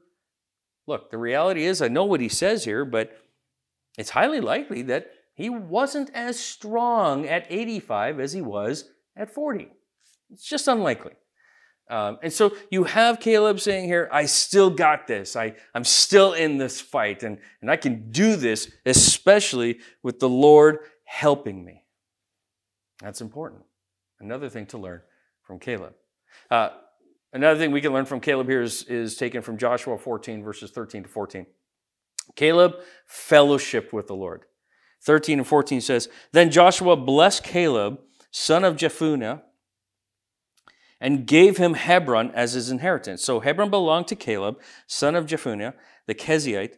Look, 0.86 1.10
the 1.10 1.18
reality 1.18 1.64
is, 1.64 1.82
I 1.82 1.88
know 1.88 2.04
what 2.04 2.20
he 2.20 2.28
says 2.28 2.64
here, 2.64 2.84
but 2.84 3.16
it's 3.98 4.10
highly 4.10 4.40
likely 4.40 4.82
that 4.82 5.10
he 5.34 5.50
wasn't 5.50 6.10
as 6.14 6.38
strong 6.38 7.26
at 7.26 7.46
85 7.48 8.20
as 8.20 8.32
he 8.32 8.42
was 8.42 8.90
at 9.16 9.32
40. 9.32 9.68
It's 10.30 10.48
just 10.48 10.68
unlikely. 10.68 11.12
Um, 11.90 12.18
and 12.22 12.32
so 12.32 12.54
you 12.70 12.84
have 12.84 13.20
Caleb 13.20 13.60
saying 13.60 13.86
here, 13.86 14.08
I 14.12 14.26
still 14.26 14.68
got 14.68 15.06
this. 15.06 15.36
I, 15.36 15.54
I'm 15.74 15.84
still 15.84 16.34
in 16.34 16.58
this 16.58 16.80
fight, 16.80 17.22
and, 17.22 17.38
and 17.62 17.70
I 17.70 17.76
can 17.76 18.10
do 18.10 18.36
this, 18.36 18.70
especially 18.84 19.78
with 20.02 20.18
the 20.18 20.28
Lord 20.28 20.80
helping 21.04 21.64
me. 21.64 21.84
That's 23.00 23.20
important. 23.20 23.62
Another 24.20 24.48
thing 24.48 24.66
to 24.66 24.78
learn 24.78 25.00
from 25.42 25.58
Caleb. 25.58 25.94
Uh, 26.50 26.70
another 27.32 27.58
thing 27.58 27.70
we 27.70 27.80
can 27.80 27.92
learn 27.92 28.04
from 28.04 28.20
Caleb 28.20 28.48
here 28.48 28.62
is, 28.62 28.82
is 28.84 29.16
taken 29.16 29.42
from 29.42 29.58
Joshua 29.58 29.96
14, 29.96 30.42
verses 30.42 30.70
13 30.70 31.04
to 31.04 31.08
14. 31.08 31.46
Caleb 32.36 32.74
fellowship 33.06 33.92
with 33.92 34.06
the 34.06 34.14
Lord. 34.14 34.44
13 35.02 35.38
and 35.38 35.46
14 35.46 35.80
says, 35.80 36.08
Then 36.32 36.50
Joshua 36.50 36.96
blessed 36.96 37.44
Caleb, 37.44 38.00
son 38.30 38.64
of 38.64 38.76
Jephunneh, 38.76 39.42
and 41.00 41.26
gave 41.26 41.56
him 41.56 41.74
Hebron 41.74 42.32
as 42.32 42.54
his 42.54 42.70
inheritance. 42.70 43.24
So 43.24 43.40
Hebron 43.40 43.70
belonged 43.70 44.08
to 44.08 44.16
Caleb, 44.16 44.60
son 44.86 45.14
of 45.14 45.26
Jephunneh, 45.26 45.74
the 46.06 46.14
Kezite, 46.14 46.74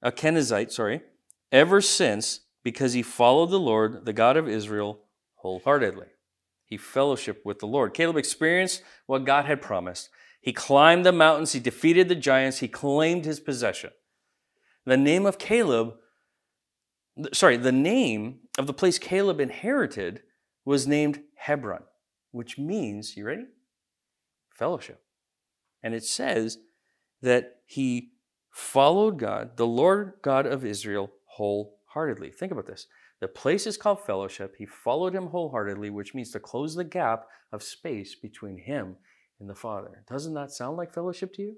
a 0.00 0.12
Kenizzite, 0.12 0.70
sorry, 0.70 1.02
ever 1.50 1.80
since 1.80 2.40
because 2.62 2.92
he 2.92 3.02
followed 3.02 3.50
the 3.50 3.58
Lord, 3.58 4.04
the 4.04 4.12
God 4.12 4.36
of 4.36 4.48
Israel, 4.48 5.00
wholeheartedly. 5.36 6.06
He 6.74 6.78
fellowshiped 6.78 7.44
with 7.44 7.60
the 7.60 7.68
Lord. 7.68 7.94
Caleb 7.94 8.16
experienced 8.16 8.82
what 9.06 9.24
God 9.24 9.44
had 9.44 9.62
promised. 9.62 10.08
He 10.40 10.52
climbed 10.52 11.06
the 11.06 11.12
mountains, 11.12 11.52
he 11.52 11.60
defeated 11.60 12.08
the 12.08 12.16
giants, 12.16 12.58
he 12.58 12.66
claimed 12.66 13.24
his 13.24 13.38
possession. 13.38 13.90
The 14.84 14.96
name 14.96 15.24
of 15.24 15.38
Caleb, 15.38 15.94
sorry, 17.32 17.58
the 17.58 17.70
name 17.70 18.40
of 18.58 18.66
the 18.66 18.72
place 18.72 18.98
Caleb 18.98 19.38
inherited 19.38 20.22
was 20.64 20.88
named 20.88 21.20
Hebron, 21.36 21.84
which 22.32 22.58
means, 22.58 23.16
you 23.16 23.24
ready? 23.24 23.44
Fellowship. 24.50 25.00
And 25.80 25.94
it 25.94 26.02
says 26.02 26.58
that 27.22 27.58
he 27.66 28.14
followed 28.50 29.20
God, 29.20 29.58
the 29.58 29.66
Lord 29.66 30.14
God 30.22 30.44
of 30.44 30.64
Israel, 30.64 31.12
wholeheartedly. 31.26 32.32
Think 32.32 32.50
about 32.50 32.66
this. 32.66 32.88
The 33.20 33.28
place 33.28 33.66
is 33.66 33.76
called 33.76 34.04
fellowship. 34.04 34.56
He 34.58 34.66
followed 34.66 35.14
him 35.14 35.28
wholeheartedly, 35.28 35.90
which 35.90 36.14
means 36.14 36.30
to 36.32 36.40
close 36.40 36.74
the 36.74 36.84
gap 36.84 37.26
of 37.52 37.62
space 37.62 38.14
between 38.14 38.58
him 38.58 38.96
and 39.40 39.48
the 39.48 39.54
Father. 39.54 40.04
Doesn't 40.08 40.34
that 40.34 40.50
sound 40.50 40.76
like 40.76 40.92
fellowship 40.92 41.32
to 41.34 41.42
you? 41.42 41.56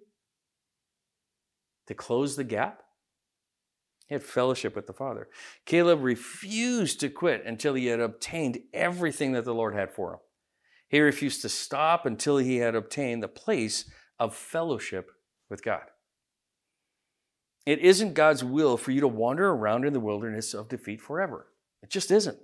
To 1.86 1.94
close 1.94 2.36
the 2.36 2.44
gap? 2.44 2.82
He 4.06 4.14
had 4.14 4.22
fellowship 4.22 4.76
with 4.76 4.86
the 4.86 4.92
Father. 4.92 5.28
Caleb 5.64 6.02
refused 6.02 7.00
to 7.00 7.08
quit 7.08 7.44
until 7.44 7.74
he 7.74 7.86
had 7.86 8.00
obtained 8.00 8.58
everything 8.72 9.32
that 9.32 9.44
the 9.44 9.54
Lord 9.54 9.74
had 9.74 9.92
for 9.92 10.14
him. 10.14 10.20
He 10.88 11.00
refused 11.00 11.42
to 11.42 11.48
stop 11.48 12.06
until 12.06 12.36
he 12.36 12.58
had 12.58 12.76
obtained 12.76 13.22
the 13.22 13.28
place 13.28 13.90
of 14.20 14.36
fellowship 14.36 15.10
with 15.50 15.64
God. 15.64 15.82
It 17.66 17.80
isn't 17.80 18.14
God's 18.14 18.44
will 18.44 18.76
for 18.76 18.92
you 18.92 19.00
to 19.00 19.08
wander 19.08 19.50
around 19.50 19.84
in 19.84 19.92
the 19.92 20.00
wilderness 20.00 20.54
of 20.54 20.68
defeat 20.68 21.00
forever. 21.00 21.48
It 21.82 21.90
just 21.90 22.10
isn't. 22.10 22.38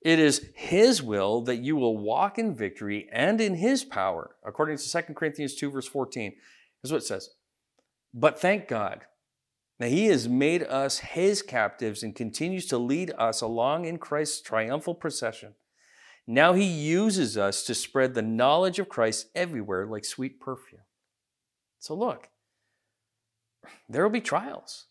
It 0.00 0.18
is 0.18 0.48
His 0.54 1.02
will 1.02 1.42
that 1.42 1.56
you 1.56 1.76
will 1.76 1.98
walk 1.98 2.38
in 2.38 2.54
victory 2.54 3.08
and 3.12 3.40
in 3.40 3.56
His 3.56 3.84
power, 3.84 4.36
according 4.44 4.78
to 4.78 4.90
2 4.90 5.14
Corinthians 5.14 5.54
2, 5.56 5.70
verse 5.70 5.88
14. 5.88 6.32
Here's 6.82 6.92
what 6.92 7.02
it 7.02 7.06
says 7.06 7.30
But 8.14 8.40
thank 8.40 8.68
God 8.68 9.04
now, 9.82 9.88
he 9.88 10.06
has 10.06 10.28
made 10.28 10.62
us 10.62 10.98
his 10.98 11.42
captives 11.42 12.04
and 12.04 12.14
continues 12.14 12.66
to 12.66 12.78
lead 12.78 13.10
us 13.18 13.40
along 13.40 13.84
in 13.84 13.98
Christ's 13.98 14.40
triumphal 14.40 14.94
procession. 14.94 15.54
Now 16.24 16.52
he 16.52 16.64
uses 16.64 17.36
us 17.36 17.64
to 17.64 17.74
spread 17.74 18.14
the 18.14 18.22
knowledge 18.22 18.78
of 18.78 18.88
Christ 18.88 19.26
everywhere 19.34 19.86
like 19.86 20.04
sweet 20.04 20.38
perfume. 20.38 20.82
So, 21.80 21.96
look, 21.96 22.28
there 23.88 24.02
will 24.02 24.10
be 24.10 24.20
trials. 24.20 24.86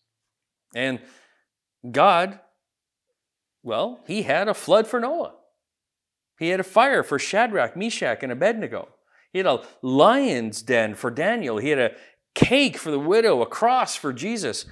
And 0.74 1.00
God, 1.90 2.40
well, 3.62 4.00
he 4.06 4.22
had 4.22 4.48
a 4.48 4.54
flood 4.54 4.86
for 4.86 5.00
Noah. 5.00 5.34
He 6.38 6.48
had 6.48 6.60
a 6.60 6.64
fire 6.64 7.02
for 7.02 7.18
Shadrach, 7.18 7.76
Meshach, 7.76 8.22
and 8.22 8.32
Abednego. 8.32 8.88
He 9.32 9.38
had 9.38 9.46
a 9.46 9.62
lion's 9.80 10.62
den 10.62 10.94
for 10.94 11.10
Daniel. 11.10 11.58
He 11.58 11.70
had 11.70 11.78
a 11.78 11.92
cake 12.34 12.76
for 12.76 12.90
the 12.90 12.98
widow, 12.98 13.42
a 13.42 13.46
cross 13.46 13.96
for 13.96 14.12
Jesus. 14.12 14.66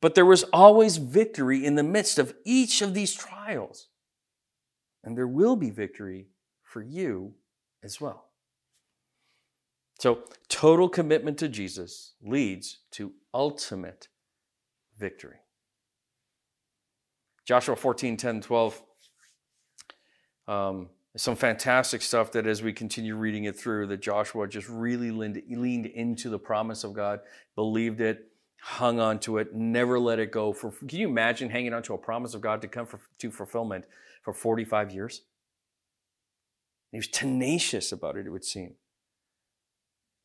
But 0.00 0.14
there 0.14 0.26
was 0.26 0.44
always 0.52 0.96
victory 0.98 1.64
in 1.64 1.74
the 1.74 1.82
midst 1.82 2.18
of 2.18 2.34
each 2.44 2.82
of 2.82 2.94
these 2.94 3.14
trials. 3.14 3.88
And 5.04 5.16
there 5.16 5.28
will 5.28 5.56
be 5.56 5.70
victory 5.70 6.28
for 6.62 6.82
you 6.82 7.34
as 7.82 8.00
well. 8.00 8.24
So, 9.98 10.24
total 10.48 10.90
commitment 10.90 11.38
to 11.38 11.48
Jesus 11.48 12.14
leads 12.22 12.80
to 12.92 13.12
ultimate 13.36 14.08
victory. 14.98 15.36
Joshua 17.44 17.76
14, 17.76 18.16
10, 18.16 18.40
12. 18.40 18.82
Um, 20.48 20.88
some 21.18 21.36
fantastic 21.36 22.00
stuff 22.00 22.32
that 22.32 22.46
as 22.46 22.62
we 22.62 22.72
continue 22.72 23.14
reading 23.14 23.44
it 23.44 23.58
through, 23.58 23.88
that 23.88 24.00
Joshua 24.00 24.48
just 24.48 24.68
really 24.68 25.10
leaned, 25.10 25.42
leaned 25.50 25.86
into 25.86 26.30
the 26.30 26.38
promise 26.38 26.82
of 26.82 26.94
God, 26.94 27.20
believed 27.54 28.00
it, 28.00 28.30
hung 28.60 29.00
on 29.00 29.18
to 29.20 29.36
it, 29.36 29.54
never 29.54 30.00
let 30.00 30.18
it 30.18 30.32
go. 30.32 30.54
For 30.54 30.70
can 30.70 30.98
you 30.98 31.08
imagine 31.08 31.50
hanging 31.50 31.74
on 31.74 31.82
to 31.84 31.94
a 31.94 31.98
promise 31.98 32.32
of 32.32 32.40
God 32.40 32.62
to 32.62 32.68
come 32.68 32.86
for, 32.86 33.00
to 33.18 33.30
fulfillment 33.30 33.84
for 34.24 34.32
45 34.32 34.92
years? 34.92 35.22
He 36.90 36.98
was 36.98 37.08
tenacious 37.08 37.92
about 37.92 38.16
it, 38.16 38.26
it 38.26 38.30
would 38.30 38.44
seem. 38.44 38.74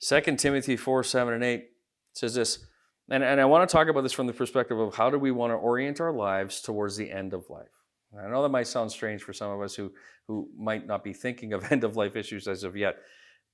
2 0.02 0.22
Timothy 0.38 0.78
4, 0.78 1.04
7, 1.04 1.34
and 1.34 1.44
8 1.44 1.70
says 2.14 2.36
this, 2.36 2.66
and, 3.12 3.24
and 3.24 3.42
I 3.42 3.46
want 3.46 3.68
to 3.70 3.72
talk 3.72 3.88
about 3.88 4.02
this 4.02 4.14
from 4.14 4.28
the 4.28 4.34
perspective 4.34 4.80
of 4.80 4.96
how 4.96 5.10
do 5.10 5.20
we 5.20 5.32
want 5.32 5.52
to 5.52 5.56
orient 5.56 6.00
our 6.00 6.14
lives 6.14 6.62
towards 6.62 6.96
the 6.96 7.12
end 7.12 7.34
of 7.34 7.50
life. 7.50 7.68
And 8.12 8.22
I 8.22 8.30
know 8.30 8.42
that 8.42 8.50
might 8.50 8.68
sound 8.68 8.92
strange 8.92 9.22
for 9.22 9.34
some 9.34 9.52
of 9.52 9.62
us 9.62 9.76
who, 9.76 9.92
who 10.28 10.50
might 10.58 10.88
not 10.88 11.04
be 11.04 11.14
thinking 11.14 11.54
of 11.54 11.64
end 11.72 11.84
of 11.84 11.96
life 11.96 12.16
issues 12.16 12.48
as 12.48 12.64
of 12.64 12.76
yet. 12.76 12.98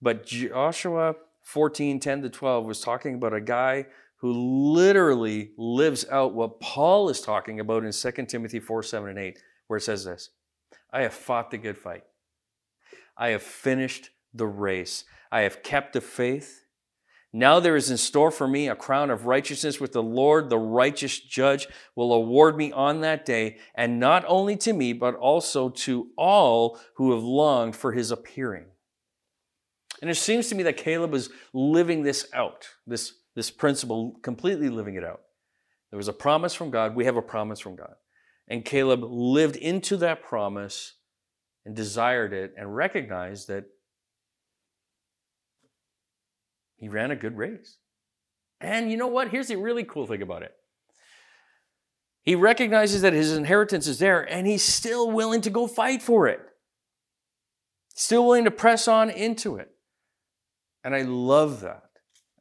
But 0.01 0.25
Joshua 0.25 1.15
14, 1.43 1.99
10 1.99 2.21
to 2.21 2.29
12 2.29 2.65
was 2.65 2.81
talking 2.81 3.15
about 3.15 3.33
a 3.33 3.41
guy 3.41 3.87
who 4.17 4.31
literally 4.73 5.51
lives 5.57 6.05
out 6.11 6.33
what 6.33 6.59
Paul 6.59 7.09
is 7.09 7.21
talking 7.21 7.59
about 7.59 7.85
in 7.85 7.91
2 7.91 8.11
Timothy 8.25 8.59
4 8.59 8.83
7 8.83 9.09
and 9.09 9.19
8, 9.19 9.39
where 9.67 9.77
it 9.77 9.81
says 9.81 10.05
this 10.05 10.29
I 10.91 11.01
have 11.01 11.13
fought 11.13 11.51
the 11.51 11.57
good 11.57 11.77
fight. 11.77 12.03
I 13.17 13.29
have 13.29 13.43
finished 13.43 14.09
the 14.33 14.45
race. 14.45 15.03
I 15.31 15.41
have 15.41 15.63
kept 15.63 15.93
the 15.93 16.01
faith. 16.01 16.63
Now 17.33 17.59
there 17.59 17.75
is 17.75 17.91
in 17.91 17.97
store 17.97 18.31
for 18.31 18.47
me 18.47 18.69
a 18.69 18.75
crown 18.75 19.09
of 19.09 19.25
righteousness 19.25 19.79
with 19.79 19.91
the 19.91 20.03
Lord, 20.03 20.49
the 20.49 20.57
righteous 20.57 21.19
judge, 21.19 21.67
will 21.95 22.13
award 22.13 22.57
me 22.57 22.71
on 22.71 23.01
that 23.01 23.25
day, 23.25 23.57
and 23.75 23.99
not 23.99 24.23
only 24.27 24.55
to 24.57 24.73
me, 24.73 24.93
but 24.93 25.15
also 25.15 25.69
to 25.69 26.07
all 26.17 26.79
who 26.95 27.13
have 27.13 27.23
longed 27.23 27.75
for 27.75 27.91
his 27.91 28.11
appearing. 28.11 28.65
And 30.01 30.09
it 30.09 30.15
seems 30.15 30.47
to 30.49 30.55
me 30.55 30.63
that 30.63 30.77
Caleb 30.77 31.13
is 31.13 31.29
living 31.53 32.03
this 32.03 32.27
out, 32.33 32.67
this 32.85 33.13
this 33.37 33.51
principle, 33.51 34.17
completely 34.23 34.67
living 34.67 34.95
it 34.95 35.03
out. 35.03 35.21
There 35.91 35.97
was 35.97 36.07
a 36.07 36.13
promise 36.13 36.55
from 36.55 36.71
God. 36.71 36.95
We 36.95 37.05
have 37.05 37.17
a 37.17 37.21
promise 37.21 37.59
from 37.59 37.75
God. 37.75 37.93
And 38.47 38.65
Caleb 38.65 39.03
lived 39.03 39.55
into 39.55 39.95
that 39.97 40.23
promise 40.23 40.95
and 41.63 41.75
desired 41.75 42.33
it 42.33 42.55
and 42.57 42.75
recognized 42.75 43.47
that 43.49 43.65
he 46.77 46.89
ran 46.89 47.11
a 47.11 47.15
good 47.15 47.37
race. 47.37 47.77
And 48.59 48.89
you 48.89 48.97
know 48.97 49.07
what? 49.07 49.29
Here's 49.29 49.47
the 49.47 49.57
really 49.57 49.83
cool 49.83 50.07
thing 50.07 50.21
about 50.21 50.43
it. 50.43 50.53
He 52.23 52.35
recognizes 52.35 53.01
that 53.03 53.13
his 53.13 53.31
inheritance 53.31 53.87
is 53.87 53.99
there 53.99 54.21
and 54.21 54.47
he's 54.47 54.63
still 54.63 55.11
willing 55.11 55.41
to 55.41 55.49
go 55.49 55.67
fight 55.67 56.01
for 56.01 56.27
it. 56.27 56.41
Still 57.95 58.25
willing 58.25 58.43
to 58.43 58.51
press 58.51 58.87
on 58.87 59.09
into 59.09 59.55
it. 59.55 59.71
And 60.83 60.93
I 60.93 61.03
love 61.03 61.61
that. 61.61 61.83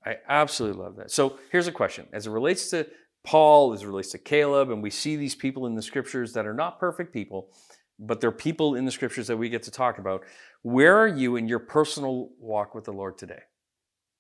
I 0.05 0.16
absolutely 0.29 0.83
love 0.83 0.96
that. 0.96 1.11
So 1.11 1.38
here's 1.51 1.66
a 1.66 1.72
question 1.72 2.07
as 2.12 2.27
it 2.27 2.31
relates 2.31 2.70
to 2.70 2.87
Paul, 3.25 3.72
as 3.72 3.83
it 3.83 3.87
relates 3.87 4.11
to 4.11 4.18
Caleb, 4.18 4.70
and 4.70 4.83
we 4.83 4.90
see 4.90 5.16
these 5.16 5.35
people 5.35 5.66
in 5.66 5.75
the 5.75 5.83
scriptures 5.83 6.33
that 6.35 6.46
are 6.46 6.55
not 6.55 6.79
perfect 6.79 7.12
people, 7.12 7.49
but 7.99 8.20
they're 8.20 8.31
people 8.31 8.77
in 8.77 8.85
the 8.85 8.92
scriptures 8.92 9.27
that 9.27 9.37
we 9.37 9.49
get 9.49 9.64
to 9.64 9.70
talk 9.70 9.99
about. 9.99 10.22
Where 10.62 10.96
are 10.96 11.09
you 11.09 11.37
in 11.37 11.49
your 11.49 11.59
personal 11.59 12.31
walk 12.38 12.75
with 12.75 12.85
the 12.85 12.92
Lord 12.92 13.18
today? 13.18 13.42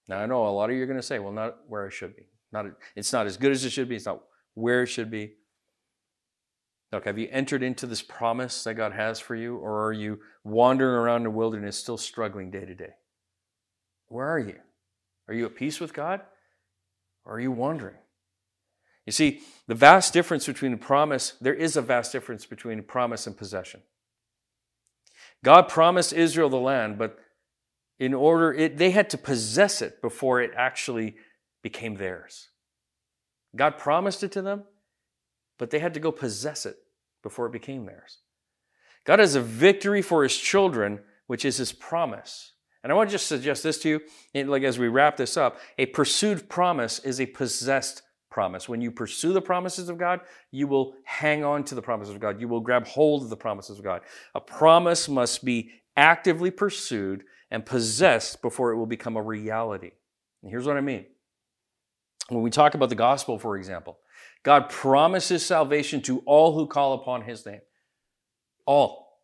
Now 0.08 0.18
I 0.18 0.26
know 0.26 0.46
a 0.46 0.50
lot 0.50 0.70
of 0.70 0.76
you 0.76 0.82
are 0.82 0.86
going 0.86 0.98
to 0.98 1.02
say, 1.02 1.18
well, 1.18 1.32
not 1.32 1.56
where 1.68 1.86
I 1.86 1.90
should 1.90 2.16
be. 2.16 2.26
Not 2.52 2.66
it's 2.94 3.12
not 3.12 3.26
as 3.26 3.36
good 3.36 3.52
as 3.52 3.64
it 3.64 3.70
should 3.70 3.88
be. 3.88 3.96
It's 3.96 4.06
not 4.06 4.22
where 4.54 4.82
it 4.82 4.86
should 4.86 5.10
be. 5.10 5.34
Look, 6.92 7.04
have 7.04 7.18
you 7.18 7.28
entered 7.30 7.62
into 7.62 7.86
this 7.86 8.02
promise 8.02 8.64
that 8.64 8.74
God 8.74 8.92
has 8.92 9.18
for 9.18 9.34
you, 9.34 9.56
or 9.56 9.84
are 9.84 9.92
you 9.92 10.20
wandering 10.44 10.94
around 10.94 11.24
the 11.24 11.30
wilderness 11.30 11.76
still 11.76 11.98
struggling 11.98 12.50
day 12.50 12.64
to 12.64 12.74
day? 12.74 12.94
Where 14.08 14.28
are 14.28 14.38
you? 14.38 14.56
Are 15.28 15.34
you 15.34 15.46
at 15.46 15.56
peace 15.56 15.80
with 15.80 15.92
God? 15.92 16.20
Or 17.24 17.34
are 17.34 17.40
you 17.40 17.50
wandering? 17.50 17.96
You 19.04 19.12
see, 19.12 19.40
the 19.66 19.74
vast 19.74 20.12
difference 20.12 20.46
between 20.46 20.72
a 20.72 20.76
promise, 20.76 21.34
there 21.40 21.54
is 21.54 21.76
a 21.76 21.82
vast 21.82 22.12
difference 22.12 22.46
between 22.46 22.82
promise 22.82 23.26
and 23.26 23.36
possession. 23.36 23.82
God 25.44 25.68
promised 25.68 26.12
Israel 26.12 26.48
the 26.48 26.56
land, 26.56 26.98
but 26.98 27.18
in 27.98 28.14
order, 28.14 28.52
it, 28.52 28.76
they 28.76 28.90
had 28.90 29.10
to 29.10 29.18
possess 29.18 29.80
it 29.82 30.02
before 30.02 30.40
it 30.40 30.52
actually 30.56 31.16
became 31.62 31.96
theirs. 31.96 32.48
God 33.54 33.78
promised 33.78 34.22
it 34.22 34.32
to 34.32 34.42
them, 34.42 34.64
but 35.58 35.70
they 35.70 35.78
had 35.78 35.94
to 35.94 36.00
go 36.00 36.12
possess 36.12 36.66
it 36.66 36.76
before 37.22 37.46
it 37.46 37.52
became 37.52 37.86
theirs. 37.86 38.18
God 39.04 39.18
has 39.18 39.34
a 39.34 39.40
victory 39.40 40.02
for 40.02 40.22
his 40.22 40.36
children, 40.36 41.00
which 41.26 41.44
is 41.44 41.56
his 41.56 41.72
promise. 41.72 42.52
And 42.82 42.92
I 42.92 42.94
want 42.94 43.08
to 43.08 43.14
just 43.14 43.26
suggest 43.26 43.62
this 43.62 43.78
to 43.82 43.88
you, 43.88 44.44
like 44.44 44.62
as 44.62 44.78
we 44.78 44.88
wrap 44.88 45.16
this 45.16 45.36
up, 45.36 45.58
a 45.78 45.86
pursued 45.86 46.48
promise 46.48 46.98
is 47.00 47.20
a 47.20 47.26
possessed 47.26 48.02
promise. 48.30 48.68
When 48.68 48.80
you 48.80 48.90
pursue 48.90 49.32
the 49.32 49.40
promises 49.40 49.88
of 49.88 49.96
God, 49.96 50.20
you 50.50 50.68
will 50.68 50.94
hang 51.04 51.42
on 51.42 51.64
to 51.64 51.74
the 51.74 51.82
promises 51.82 52.14
of 52.14 52.20
God. 52.20 52.40
You 52.40 52.48
will 52.48 52.60
grab 52.60 52.86
hold 52.86 53.22
of 53.22 53.30
the 53.30 53.36
promises 53.36 53.78
of 53.78 53.84
God. 53.84 54.02
A 54.34 54.40
promise 54.40 55.08
must 55.08 55.44
be 55.44 55.70
actively 55.96 56.50
pursued 56.50 57.24
and 57.50 57.64
possessed 57.64 58.42
before 58.42 58.72
it 58.72 58.76
will 58.76 58.86
become 58.86 59.16
a 59.16 59.22
reality. 59.22 59.92
And 60.42 60.50
here's 60.50 60.66
what 60.66 60.76
I 60.76 60.80
mean. 60.80 61.06
When 62.28 62.42
we 62.42 62.50
talk 62.50 62.74
about 62.74 62.88
the 62.88 62.96
gospel, 62.96 63.38
for 63.38 63.56
example, 63.56 63.98
God 64.42 64.68
promises 64.68 65.44
salvation 65.44 66.02
to 66.02 66.20
all 66.20 66.54
who 66.54 66.66
call 66.66 66.94
upon 66.94 67.22
his 67.22 67.46
name. 67.46 67.60
All. 68.64 69.20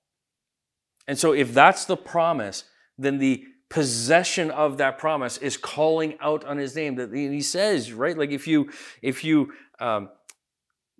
And 1.09 1.19
so 1.19 1.33
if 1.33 1.53
that's 1.53 1.85
the 1.85 1.97
promise, 1.97 2.65
then 2.97 3.19
the 3.19 3.45
possession 3.73 4.51
of 4.51 4.77
that 4.77 4.99
promise 4.99 5.39
is 5.39 5.57
calling 5.57 6.15
out 6.21 6.45
on 6.45 6.59
his 6.59 6.77
name 6.77 6.97
that 6.97 7.11
he 7.11 7.41
says 7.41 7.91
right 7.91 8.19
like 8.19 8.31
if 8.31 8.47
you 8.47 8.69
if 9.01 9.25
you 9.25 9.51
um, 9.81 10.11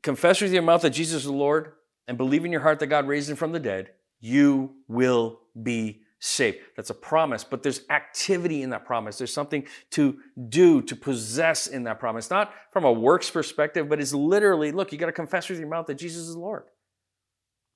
confess 0.03 0.41
with 0.41 0.55
your 0.55 0.63
mouth 0.63 0.81
that 0.81 0.89
jesus 0.89 1.17
is 1.17 1.25
the 1.25 1.33
lord 1.33 1.73
and 2.09 2.17
believe 2.17 2.47
in 2.47 2.51
your 2.51 2.63
heart 2.63 2.79
that 2.79 2.87
god 2.87 3.07
raised 3.07 3.29
him 3.29 3.37
from 3.37 3.53
the 3.53 3.61
dead 3.61 3.91
you 4.21 4.75
will 4.89 5.39
be 5.63 6.02
saved 6.25 6.59
that's 6.77 6.91
a 6.91 6.95
promise 6.95 7.43
but 7.43 7.65
there's 7.65 7.81
activity 7.91 8.63
in 8.63 8.71
that 8.71 8.85
promise. 8.85 9.19
There's 9.19 9.35
something 9.35 9.67
to 9.91 10.19
do 10.49 10.81
to 10.83 10.95
possess 10.95 11.67
in 11.67 11.83
that 11.85 11.99
promise. 11.99 12.31
Not 12.31 12.55
from 12.71 12.85
a 12.85 12.93
works 12.93 13.29
perspective 13.29 13.89
but 13.89 14.01
it's 14.01 14.15
literally 14.15 14.71
look 14.71 14.93
you 14.93 14.99
got 14.99 15.07
to 15.07 15.13
confess 15.13 15.49
with 15.49 15.59
your 15.59 15.69
mouth 15.69 15.87
that 15.87 15.97
jesus 15.97 16.29
is 16.29 16.37
lord. 16.37 16.65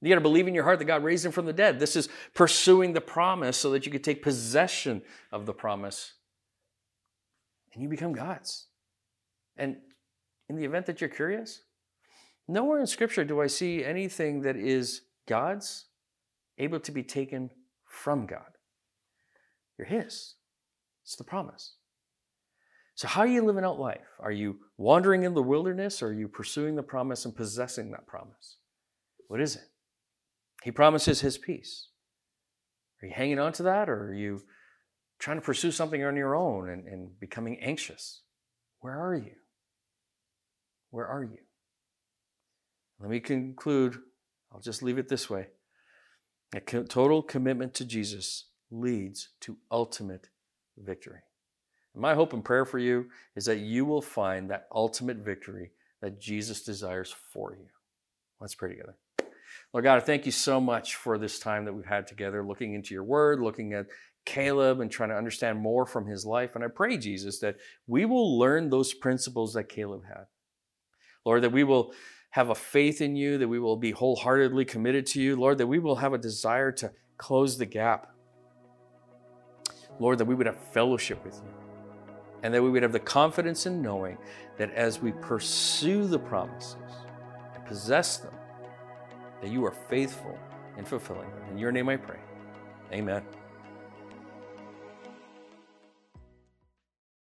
You 0.01 0.11
got 0.11 0.17
to 0.17 0.21
believe 0.21 0.47
in 0.47 0.55
your 0.55 0.63
heart 0.63 0.79
that 0.79 0.85
God 0.85 1.03
raised 1.03 1.27
him 1.27 1.33
from 1.33 1.47
the 1.47 1.53
dead. 1.53 1.81
This 1.81 1.97
is 1.97 2.09
pursuing 2.35 2.93
the 2.93 3.01
promise 3.01 3.57
so 3.57 3.71
that 3.71 3.87
you 3.87 3.91
can 3.91 4.03
take 4.03 4.23
possession 4.23 5.03
of 5.33 5.47
the 5.47 5.55
promise. 5.55 6.13
And 7.73 7.83
you 7.83 7.89
become 7.89 8.13
God's. 8.13 8.69
And 9.57 9.79
in 10.49 10.57
the 10.57 10.65
event 10.65 10.87
that 10.87 11.01
you're 11.01 11.11
curious, 11.11 11.63
nowhere 12.47 12.79
in 12.79 12.87
Scripture 12.87 13.25
do 13.25 13.41
I 13.41 13.47
see 13.47 13.85
anything 13.85 14.43
that 14.43 14.55
is 14.55 15.01
God's 15.27 15.87
able 16.59 16.79
to 16.81 16.93
be 16.93 17.03
taken 17.03 17.51
from 17.97 18.27
God. 18.27 18.53
You're 19.79 19.89
His. 19.89 20.35
It's 21.05 21.17
the 21.17 21.25
promise. 21.25 21.75
So, 22.95 23.09
how 23.09 23.23
are 23.23 23.27
you 23.27 23.45
living 23.45 23.65
out 23.65 23.79
life? 23.79 24.09
Are 24.21 24.33
you 24.33 24.57
wandering 24.79 25.23
in 25.23 25.35
the 25.35 25.43
wilderness 25.43 26.03
or 26.03 26.09
are 26.09 26.15
you 26.15 26.29
pursuing 26.29 26.77
the 26.77 26.83
promise 26.83 27.25
and 27.25 27.37
possessing 27.37 27.91
that 27.91 28.07
promise? 28.07 28.57
What 29.29 29.41
is 29.41 29.57
it? 29.57 29.65
He 30.63 30.71
promises 30.71 31.21
his 31.21 31.37
peace. 31.37 31.89
Are 33.03 33.07
you 33.07 33.13
hanging 33.15 33.39
on 33.39 33.53
to 33.55 33.63
that 33.65 33.91
or 33.91 34.09
are 34.09 34.15
you 34.15 34.43
trying 35.19 35.37
to 35.37 35.45
pursue 35.45 35.71
something 35.71 36.03
on 36.03 36.17
your 36.17 36.35
own 36.35 36.71
and, 36.71 36.87
and 36.87 37.21
becoming 37.21 37.59
anxious? 37.61 38.23
Where 38.81 38.99
are 38.99 39.15
you? 39.15 39.35
Where 40.91 41.07
are 41.07 41.25
you? 41.25 41.39
Let 42.99 43.11
me 43.11 43.21
conclude. 43.21 43.99
I'll 44.53 44.61
just 44.61 44.83
leave 44.83 44.99
it 44.99 45.09
this 45.09 45.29
way. 45.29 45.49
A 46.55 46.61
total 46.61 47.23
commitment 47.23 47.75
to 47.75 47.85
Jesus 47.85 48.47
leads 48.71 49.31
to 49.41 49.57
ultimate 49.71 50.29
victory. 50.77 51.21
My 51.95 52.15
hope 52.15 52.33
and 52.35 52.45
prayer 52.45 52.65
for 52.67 52.79
you 52.79 53.07
is 53.35 53.47
that 53.47 53.59
you 53.59 53.85
will 53.85 54.03
find 54.03 54.51
that 54.51 54.69
ultimate 54.73 55.19
victory 55.19 55.73
that 56.03 56.21
Jesus 56.21 56.63
desires 56.63 57.15
for 57.33 57.55
you. 57.55 57.67
Let's 58.41 58.55
pray 58.55 58.71
together. 58.71 58.97
Lord 59.73 59.85
God, 59.85 59.97
I 59.97 60.01
thank 60.01 60.27
you 60.27 60.33
so 60.33 60.61
much 60.61 60.97
for 60.97 61.17
this 61.17 61.39
time 61.39 61.65
that 61.65 61.73
we've 61.73 61.87
had 61.87 62.07
together, 62.07 62.45
looking 62.45 62.75
into 62.75 62.95
your 62.95 63.05
word, 63.05 63.41
looking 63.41 63.73
at 63.73 63.87
Caleb 64.27 64.81
and 64.81 64.91
trying 64.91 65.09
to 65.09 65.17
understand 65.17 65.59
more 65.59 65.87
from 65.87 66.07
his 66.07 66.27
life. 66.27 66.55
And 66.55 66.65
I 66.65 66.69
pray, 66.69 66.99
Jesus, 66.99 67.39
that 67.39 67.57
we 67.87 68.05
will 68.05 68.39
learn 68.39 68.69
those 68.69 68.93
principles 68.93 69.55
that 69.55 69.69
Caleb 69.69 70.05
had. 70.07 70.27
Lord, 71.25 71.43
that 71.43 71.53
we 71.53 71.65
will 71.65 71.95
have 72.37 72.51
a 72.51 72.55
faith 72.55 73.01
in 73.01 73.17
you, 73.17 73.39
that 73.39 73.49
we 73.49 73.59
will 73.59 73.79
be 73.79 73.93
wholeheartedly 73.93 74.67
committed 74.67 75.07
to 75.07 75.23
you. 75.23 75.37
Lord, 75.37 75.57
that 75.57 75.67
we 75.67 75.79
will 75.79 75.97
have 75.97 76.13
a 76.13 76.19
desire 76.19 76.71
to 76.73 76.93
close 77.17 77.57
the 77.57 77.65
gap. 77.65 78.13
Lord, 79.99 80.19
that 80.19 80.27
we 80.27 80.35
would 80.35 80.45
have 80.45 80.59
fellowship 80.75 81.25
with 81.25 81.41
you. 81.43 81.51
And 82.43 82.53
that 82.53 82.63
we 82.63 82.69
would 82.69 82.83
have 82.83 82.93
the 82.93 83.01
confidence 83.01 83.65
in 83.65 83.81
knowing 83.81 84.19
that 84.59 84.71
as 84.75 85.01
we 85.01 85.13
pursue 85.13 86.07
the 86.07 86.19
promises 86.19 86.77
and 87.55 87.65
possess 87.65 88.19
them, 88.19 88.35
that 89.41 89.51
you 89.51 89.65
are 89.65 89.75
faithful 89.89 90.39
in 90.77 90.85
fulfilling 90.85 91.31
them. 91.31 91.53
In 91.53 91.57
your 91.57 91.73
name 91.73 91.89
I 91.89 91.97
pray. 91.97 92.21
Amen. 92.93 93.23